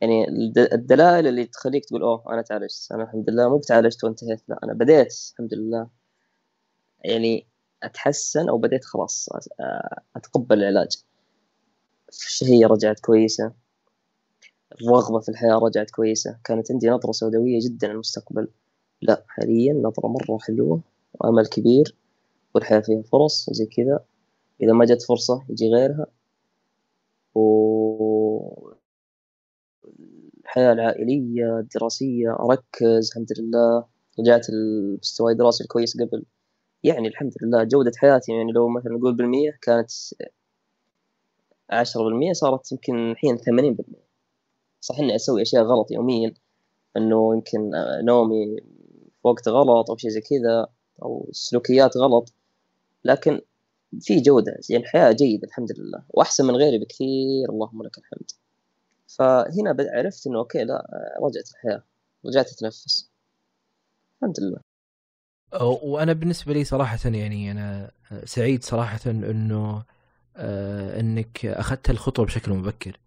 [0.00, 0.26] يعني
[0.72, 4.72] الدلائل اللي تخليك تقول أوه أنا تعالجت أنا الحمد لله مو بتعالجت وانتهيت لا أنا
[4.72, 5.88] بديت الحمد لله.
[7.04, 7.46] يعني
[7.82, 9.28] أتحسن أو بديت خلاص
[10.16, 11.02] أتقبل العلاج.
[12.08, 13.52] الشهية رجعت كويسة.
[14.72, 16.38] الرغبة في الحياة رجعت كويسة.
[16.44, 18.48] كانت عندي نظرة سوداوية جدا للمستقبل.
[19.02, 20.80] لا حاليا نظرة مرة حلوة
[21.14, 22.01] وأمل كبير.
[22.54, 24.04] والحياة فيها فرص وزي كذا.
[24.62, 26.06] إذا ما جت فرصة يجي غيرها.
[27.34, 28.72] و
[30.44, 33.84] الحياة العائلية الدراسية أركز الحمد لله.
[34.20, 36.24] رجعت المستوى الدراسي الكويس قبل.
[36.84, 39.90] يعني الحمد لله جودة حياتي يعني لو مثلا نقول بالمية كانت
[41.70, 44.06] عشرة بالمية صارت يمكن الحين ثمانين بالمية.
[44.80, 46.34] صح إني أسوي أشياء غلط يوميا
[46.96, 47.70] إنه يمكن
[48.04, 48.56] نومي
[49.22, 50.66] في وقت غلط أو شيء زي كذا
[51.02, 52.34] أو سلوكيات غلط.
[53.04, 53.40] لكن
[54.00, 58.30] في جودة يعني الحياة جيدة الحمد لله وأحسن من غيري بكثير اللهم لك الحمد.
[59.06, 60.86] فهنا عرفت إنه أوكي لا
[61.22, 61.82] رجعت الحياة
[62.26, 63.10] رجعت أتنفس.
[64.16, 64.60] الحمد لله.
[65.82, 67.90] وأنا بالنسبة لي صراحة يعني أنا
[68.24, 69.84] سعيد صراحة إنه
[70.36, 73.00] آه، إنك أخذت الخطوة بشكل مبكر.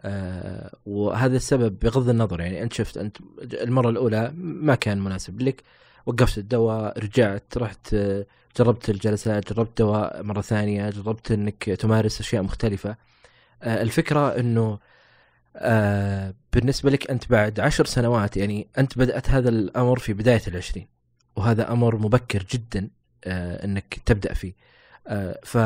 [0.00, 5.62] آه، وهذا السبب بغض النظر يعني أنت شفت أنت المرة الأولى ما كان مناسب لك
[6.06, 7.96] وقفت الدواء رجعت رحت
[8.58, 12.96] جربت الجلسات جربت دواء مرة ثانية جربت إنك تمارس أشياء مختلفة.
[13.62, 14.78] آه، الفكرة إنه
[16.52, 20.86] بالنسبة لك أنت بعد عشر سنوات يعني أنت بدأت هذا الأمر في بداية العشرين
[21.36, 22.88] وهذا أمر مبكر جدا
[23.26, 24.54] إنك تبدأ فيه.
[25.42, 25.56] ف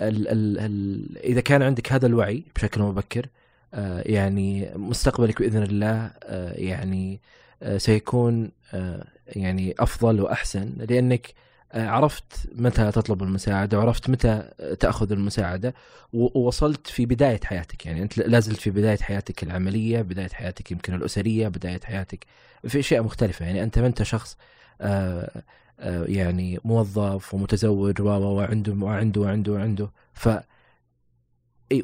[0.00, 3.26] ال ال ال إذا كان عندك هذا الوعي بشكل مبكر
[3.74, 7.20] آه يعني مستقبلك بإذن الله آه يعني
[7.62, 14.50] آه سيكون آه يعني أفضل وأحسن لأنك آه، عرفت متى تطلب المساعدة وعرفت متى
[14.80, 15.74] تأخذ المساعدة
[16.12, 17.86] ووصلت في بداية حياتك.
[17.86, 22.26] يعني أنت لازلت في بداية حياتك العملية بداية حياتك يمكن الأسرية بداية حياتك
[22.68, 23.46] في أشياء مختلفة.
[23.46, 24.36] يعني أنت ما أنت شخص
[24.80, 25.42] آه
[25.80, 29.90] آه، يعني موظف ومتزوج و وعنده وعنده وعنده وعنده.
[30.14, 30.28] ف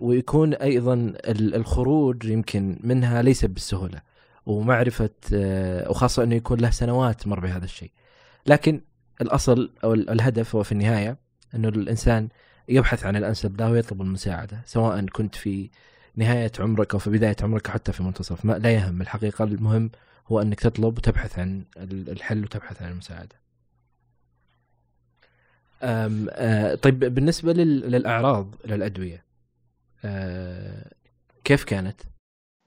[0.01, 4.01] ويكون أيضا الخروج يمكن منها ليس بالسهولة.
[4.47, 7.91] ومعرفة آه، وخاصة إنه يكون له سنوات مر بهذا الشيء.
[8.47, 8.81] لكن
[9.21, 11.17] الأصل أو الهدف هو في النهاية
[11.55, 12.29] أنه الإنسان
[12.69, 15.71] يبحث عن الأنسب له ويطلب المساعدة سواء كنت في
[16.17, 18.45] نهاية عمرك أو في بداية عمرك حتى في منتصف.
[18.45, 19.91] ما لا يهم الحقيقة المهم
[20.27, 23.43] هو أنك تطلب وتبحث عن الحل وتبحث عن المساعدة.
[25.83, 29.25] أم أه طيب بالنسبة للأعراض للأدوية
[30.05, 30.93] أه
[31.45, 32.01] كيف كانت؟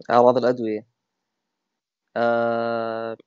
[0.10, 0.88] أعراض الأدوية.
[2.18, 3.18] أه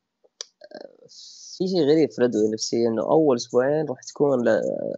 [1.58, 4.48] في شيء غريب في الأدوية النفسية إنه أول أسبوعين راح تكون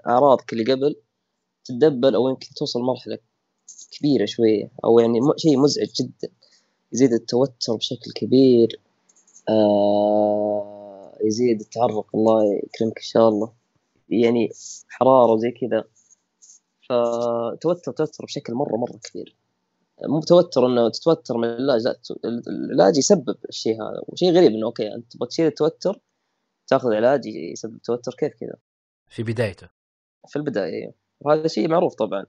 [0.06, 0.96] أعراضك اللي قبل
[1.64, 3.18] تتدبل أو يمكن توصل مرحلة
[3.90, 6.28] كبيرة شوية أو يعني شيء مزعج جدا
[6.92, 8.80] يزيد التوتر بشكل كبير
[9.48, 13.52] آه يزيد التعرق الله يكرمك إن شاء الله
[14.08, 14.50] يعني
[14.88, 15.84] حرارة وزي كذا
[16.88, 19.36] فتوتر توتر بشكل مرة مرة كبير.
[20.08, 21.96] مو توتر إنه تتوتر من العلاج لا
[22.48, 26.00] العلاج يسبب الشيء هذا وشيء غريب إنه okay أنت تبغى تشيل التوتر
[26.70, 28.56] تاخذ علاج يسبب توتر كيف كذا.
[29.08, 29.68] في بدايته.
[30.28, 32.26] في البداية أيوه وهذا شيء معروف طبعا.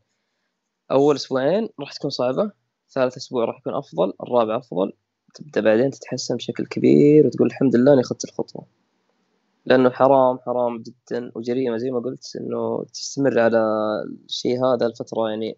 [0.92, 2.52] أول أسبوعين راح تكون صعبة
[2.89, 4.94] ثالث أسبوع راح يكون أفضل الرابع أفضل.
[5.34, 8.68] تبدأ بعدين تتحسن بشكل كبير وتقول الحمد لله إني أخذت الخطوة.
[9.66, 13.60] لأنه حرام حرام جدا وجريمة زي ما قلت إنه تستمر على
[14.26, 15.58] الشيء هذا الفترة يعني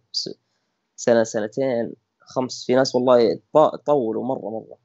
[0.96, 2.66] سنة سنتين خمس.
[2.66, 3.40] في ناس والله
[3.86, 4.78] طولوا مرة مرة.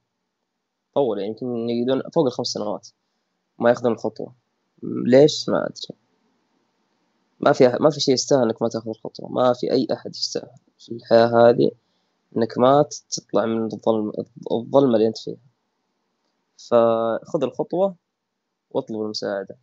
[0.94, 2.88] طولوا يعني يمكن يقعدون فوق الخمس سنوات.
[3.58, 4.34] ما ياخذون الخطوة.
[4.82, 5.98] ليش؟ ما أدري.
[7.40, 9.28] ما في ما في شيء يستاهل إنك ما تاخذ الخطوة.
[9.28, 10.50] ما في أي أحد يستاهل.
[10.78, 11.70] في الحياة هذه
[12.36, 14.12] إنك ما تطلع من الظلم
[14.52, 15.36] الظلمة اللي أنت فيها.
[16.56, 17.96] فخذ الخطوة
[18.70, 19.58] واطلب المساعدة.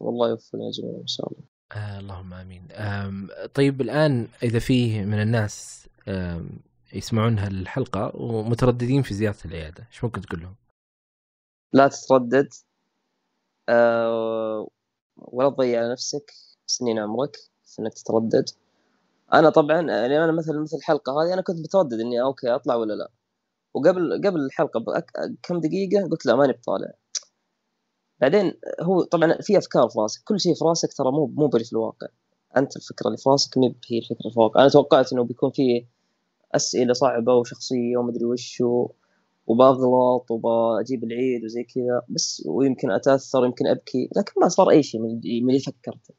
[0.00, 1.42] والله يوفقنا جميعا إن شاء الله.
[1.72, 2.68] آه اللهم آمين.
[3.54, 5.86] طيب الآن إذا فيه من الناس
[6.92, 10.54] يسمعون هالحلقة ومترددين في زيارة العيادة إيش ممكن تقول لهم؟
[11.74, 12.48] لا تتردد.
[13.68, 14.68] أه
[15.16, 16.32] ولا تضيع نفسك
[16.66, 18.44] سنين عمرك في إنك تتردد.
[19.32, 22.92] أنا طبعا يعني أنا مثل مثل الحلقة هذه أنا كنت متردد إني أوكي أطلع ولا
[22.94, 23.10] لا.
[23.74, 26.92] وقبل قبل الحلقة بكم دقيقة قلت لا ماني بطالع.
[28.20, 30.22] بعدين هو طبعا في أفكار في راسك.
[30.24, 32.06] كل شيء في راسك ترى مو مو في الواقع.
[32.56, 34.60] أنت الفكرة اللي في راسك مو هي الفكرة في الواقع.
[34.60, 35.86] أنا توقعت إنه بيكون في
[36.54, 38.88] أسئلة صعبة وشخصية ومدري وش و...
[39.46, 45.00] وبغلط وبجيب العيد وزي كذا بس ويمكن أتأثر يمكن أبكي لكن ما صار أي شيء
[45.00, 46.14] من اللي فكرته.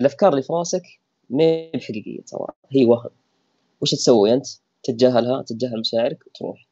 [0.00, 0.82] الأفكار اللي في راسك
[1.30, 3.10] ما هي حقيقية ترى هي وهم.
[3.80, 4.46] وش تسوي أنت؟
[4.82, 6.68] تتجاهلها تتجاهل مشاعرك وتروح.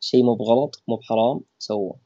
[0.00, 1.96] شيء مو بغلط مو بحرام سوه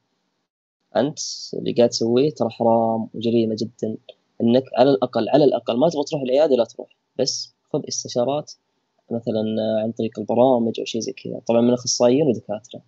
[0.95, 1.19] أنت
[1.53, 3.97] اللي قاعد تسويه ترى حرام وجريمة جدا.
[4.41, 6.97] إنك على الأقل على الأقل ما تبغى تروح العيادة لا تروح.
[7.19, 8.51] بس خذ استشارات
[9.11, 9.43] مثلا
[9.83, 11.41] عن طريق البرامج أو شيء زي كذا.
[11.47, 12.81] طبعا من أخصائيين ودكاترة.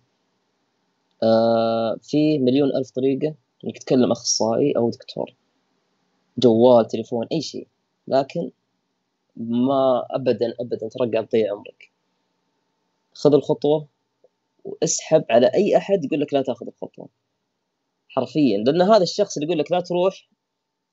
[2.02, 5.34] في مليون ألف طريقة انك تكلم أخصائي أو دكتور.
[6.38, 7.66] جوال تليفون أي شيء.
[8.08, 8.50] لكن
[9.36, 11.90] ما ابدا ترى قاعد تضيع عمرك.
[13.12, 13.86] خذ الخطوة
[14.64, 17.08] واسحب على أي أحد يقول لك لا تاخذ الخطوة.
[18.08, 18.58] حرفيا.
[18.58, 20.28] لأن هذا الشخص اللي يقول لك لا تروح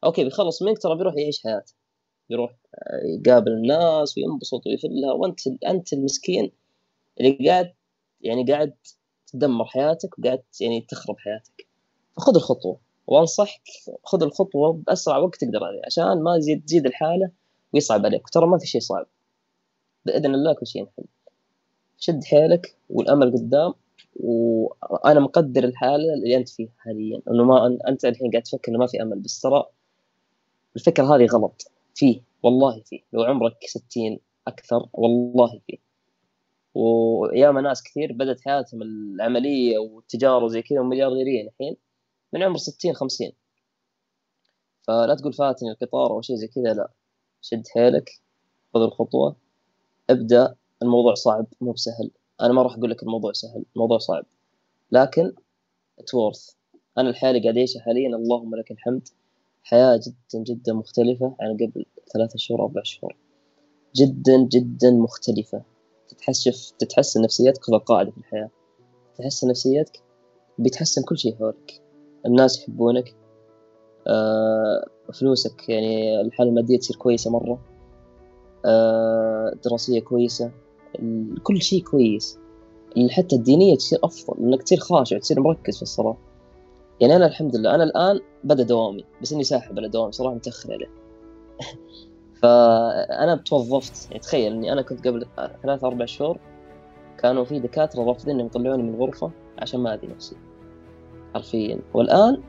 [0.04, 1.74] أوكي بيخلص منك ترى بيروح يعيش حياته.
[2.30, 2.56] يروح
[3.06, 5.14] يقابل الناس وينبسط ويفلها.
[5.14, 6.52] وأنت أنت المسكين
[7.20, 7.74] اللي قاعد
[8.22, 8.74] يعني قاعد
[9.28, 11.68] تدمر حياتك وقاعد يعني تخرب حياتك.
[12.18, 12.80] فخذ الخطوة.
[13.08, 13.62] وأنصحك
[14.04, 17.32] خذ الخطوة بأسرع وقت تقدر عليه عشان ما تزيد تزيد الحالة
[17.74, 18.30] ويصعب عليك.
[18.30, 19.08] ترى ما في شيء صعب.
[20.06, 21.04] بإذن الله كل شيء ينحل.
[22.00, 23.74] شد حيلك والأمل قدام
[24.20, 27.22] وأنا مقدر الحالة اللي أنت فيها حاليا.
[27.32, 29.66] إنه ما أنت الحين قاعد تفكر إنه ما في أمل بس ترى
[30.76, 31.72] الفكرة هذه غلط.
[31.96, 32.22] فيه.
[32.44, 33.00] والله فيه.
[33.14, 35.85] لو عمرك 60 أكثر والله فيه.
[36.76, 41.78] وياما ناس كثير بدأت حياتهم العملية والتجارة وزي كذا ومليارديرين الحين
[42.34, 43.32] من عمر 60 50
[44.88, 46.92] فلا تقول فاتني القطار أو شيء زي كذا لا.
[47.42, 48.10] شد حيلك
[48.74, 49.36] خذ الخطوة
[50.10, 50.56] ابدأ.
[50.82, 52.12] الموضوع صعب مو بسهل.
[52.42, 54.26] أنا ما راح أقول لك الموضوع سهل الموضوع صعب.
[54.92, 55.34] لكن
[56.00, 56.50] اتورث
[56.98, 59.08] أنا الحياة اللي قاعد اعيشها حاليا اللهم لك الحمد.
[59.64, 63.16] حياة جدا جدا مختلفة عن قبل ثلاثة شهور أربع شهور.
[63.96, 65.62] جدا جدا مختلفة.
[66.10, 68.50] تتحسف تتحسن نفسيتك خذ قاعدة في الحياة.
[69.18, 70.04] تحسن نفسيتك
[70.58, 71.82] بيتحسن كل شيء حولك.
[72.26, 73.16] الناس يحبونك.
[74.08, 77.60] آه فلوسك يعني الحالة المادية تصير كويسة مرة.
[78.66, 80.52] آه دراسية كويسة.
[81.44, 82.40] كل شيء كويس.
[83.10, 86.18] حتى الدينية تصير أفضل إنك تصير خاشع تصير مركز في الصلاة.
[87.02, 90.74] يعني أنا الحمد لله أنا الآن بدأ دوامي بس إني ساحب على دوامي صراحة متأخر
[90.74, 90.90] عليه.
[92.42, 95.26] فأنا توظفت يعني تخيل إني أنا كنت قبل
[95.64, 96.38] ثلاث أربع شهور
[97.18, 100.36] كانوا في دكاترة رافضين إنهم يطلعوني من الغرفة عشان ما أذي نفسي.
[101.34, 101.80] حرفيا.
[101.94, 102.42] والآن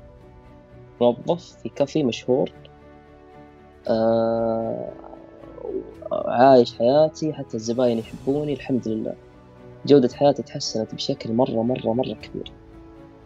[1.00, 2.52] موظف في كافي مشهور
[3.88, 4.92] آه
[6.12, 9.14] عايش حياتي حتى الزباين يحبوني الحمد لله.
[9.86, 12.52] جودة حياتي تحسنت بشكل مرة مرة مرة كبير.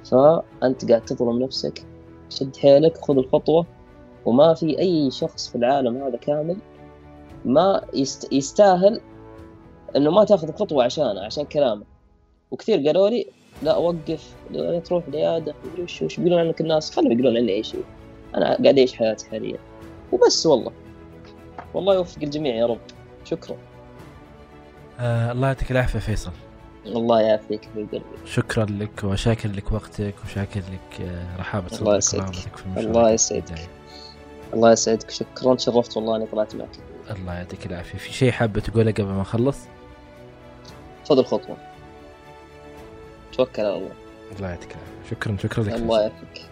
[0.05, 1.87] فأنت قاعد تظلم نفسك
[2.29, 3.67] شد حيلك خذ الخطوة.
[4.25, 6.57] وما في أي شخص في العالم هذا كامل
[7.45, 8.33] ما يست...
[8.33, 9.01] يستاهل
[9.97, 11.85] إنه ما تأخذ خطوة عشانه عشان كلامه.
[12.51, 13.27] وكثير قالوا لي
[13.63, 17.63] لا وقف لا تروح العياده مدري وش وش بيقولون عنك الناس؟ خلهم يقولون عني اي
[17.63, 17.85] شيء
[18.35, 19.59] أنا قاعد أعيش حياتي حاليا.
[20.13, 20.73] وبس والله.
[21.75, 22.81] والله يوفق الجميع يا رب.
[23.25, 23.57] شكرا.
[25.01, 26.31] آه الله يعطيك العافية فيصل.
[26.87, 32.65] الله يعافيك في قلبي شكرا لك وشاكر لك وقتك وشاكر لك آه، رحابة الله يسعدك.
[32.77, 33.69] الله يسعدك.
[34.55, 35.11] الله يسعدك.
[35.11, 36.69] شكرا شرفت والله إني طلعت معك.
[37.11, 37.99] الله يعطيك العافية.
[37.99, 39.59] في شيء حابه تقوله قبل ما نخلص؟
[41.09, 41.57] خذ الخطوه
[43.33, 43.93] توكل على الله.
[44.37, 45.11] الله يعطيك العافية.
[45.11, 46.47] شكرا شكرا لك الله يعافيك.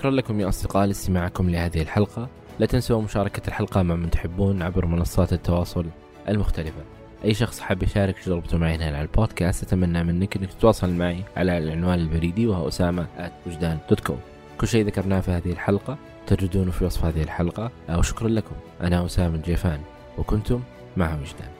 [0.00, 2.28] شكرا لكم يا أصدقاء لاستماعكم لهذه الحلقة.
[2.58, 5.86] لا تنسوا مشاركة الحلقة مع من تحبون عبر منصات التواصل
[6.28, 6.82] المختلفة.
[7.24, 11.58] أي شخص حاب يشارك تجربته معي هنا على البودكاست أتمنى منك أنك تتواصل معي على
[11.58, 13.06] العنوان البريدي وهو أسامة
[13.46, 14.18] وجدان dot com
[14.58, 17.70] كل شيء ذكرناه في هذه الحلقة تجدونه في وصف هذه الحلقة.
[17.90, 18.54] وشكرا لكم.
[18.80, 19.80] أنا أسامة الجيفان
[20.18, 20.60] وكنتم
[20.96, 21.59] مع وجدان.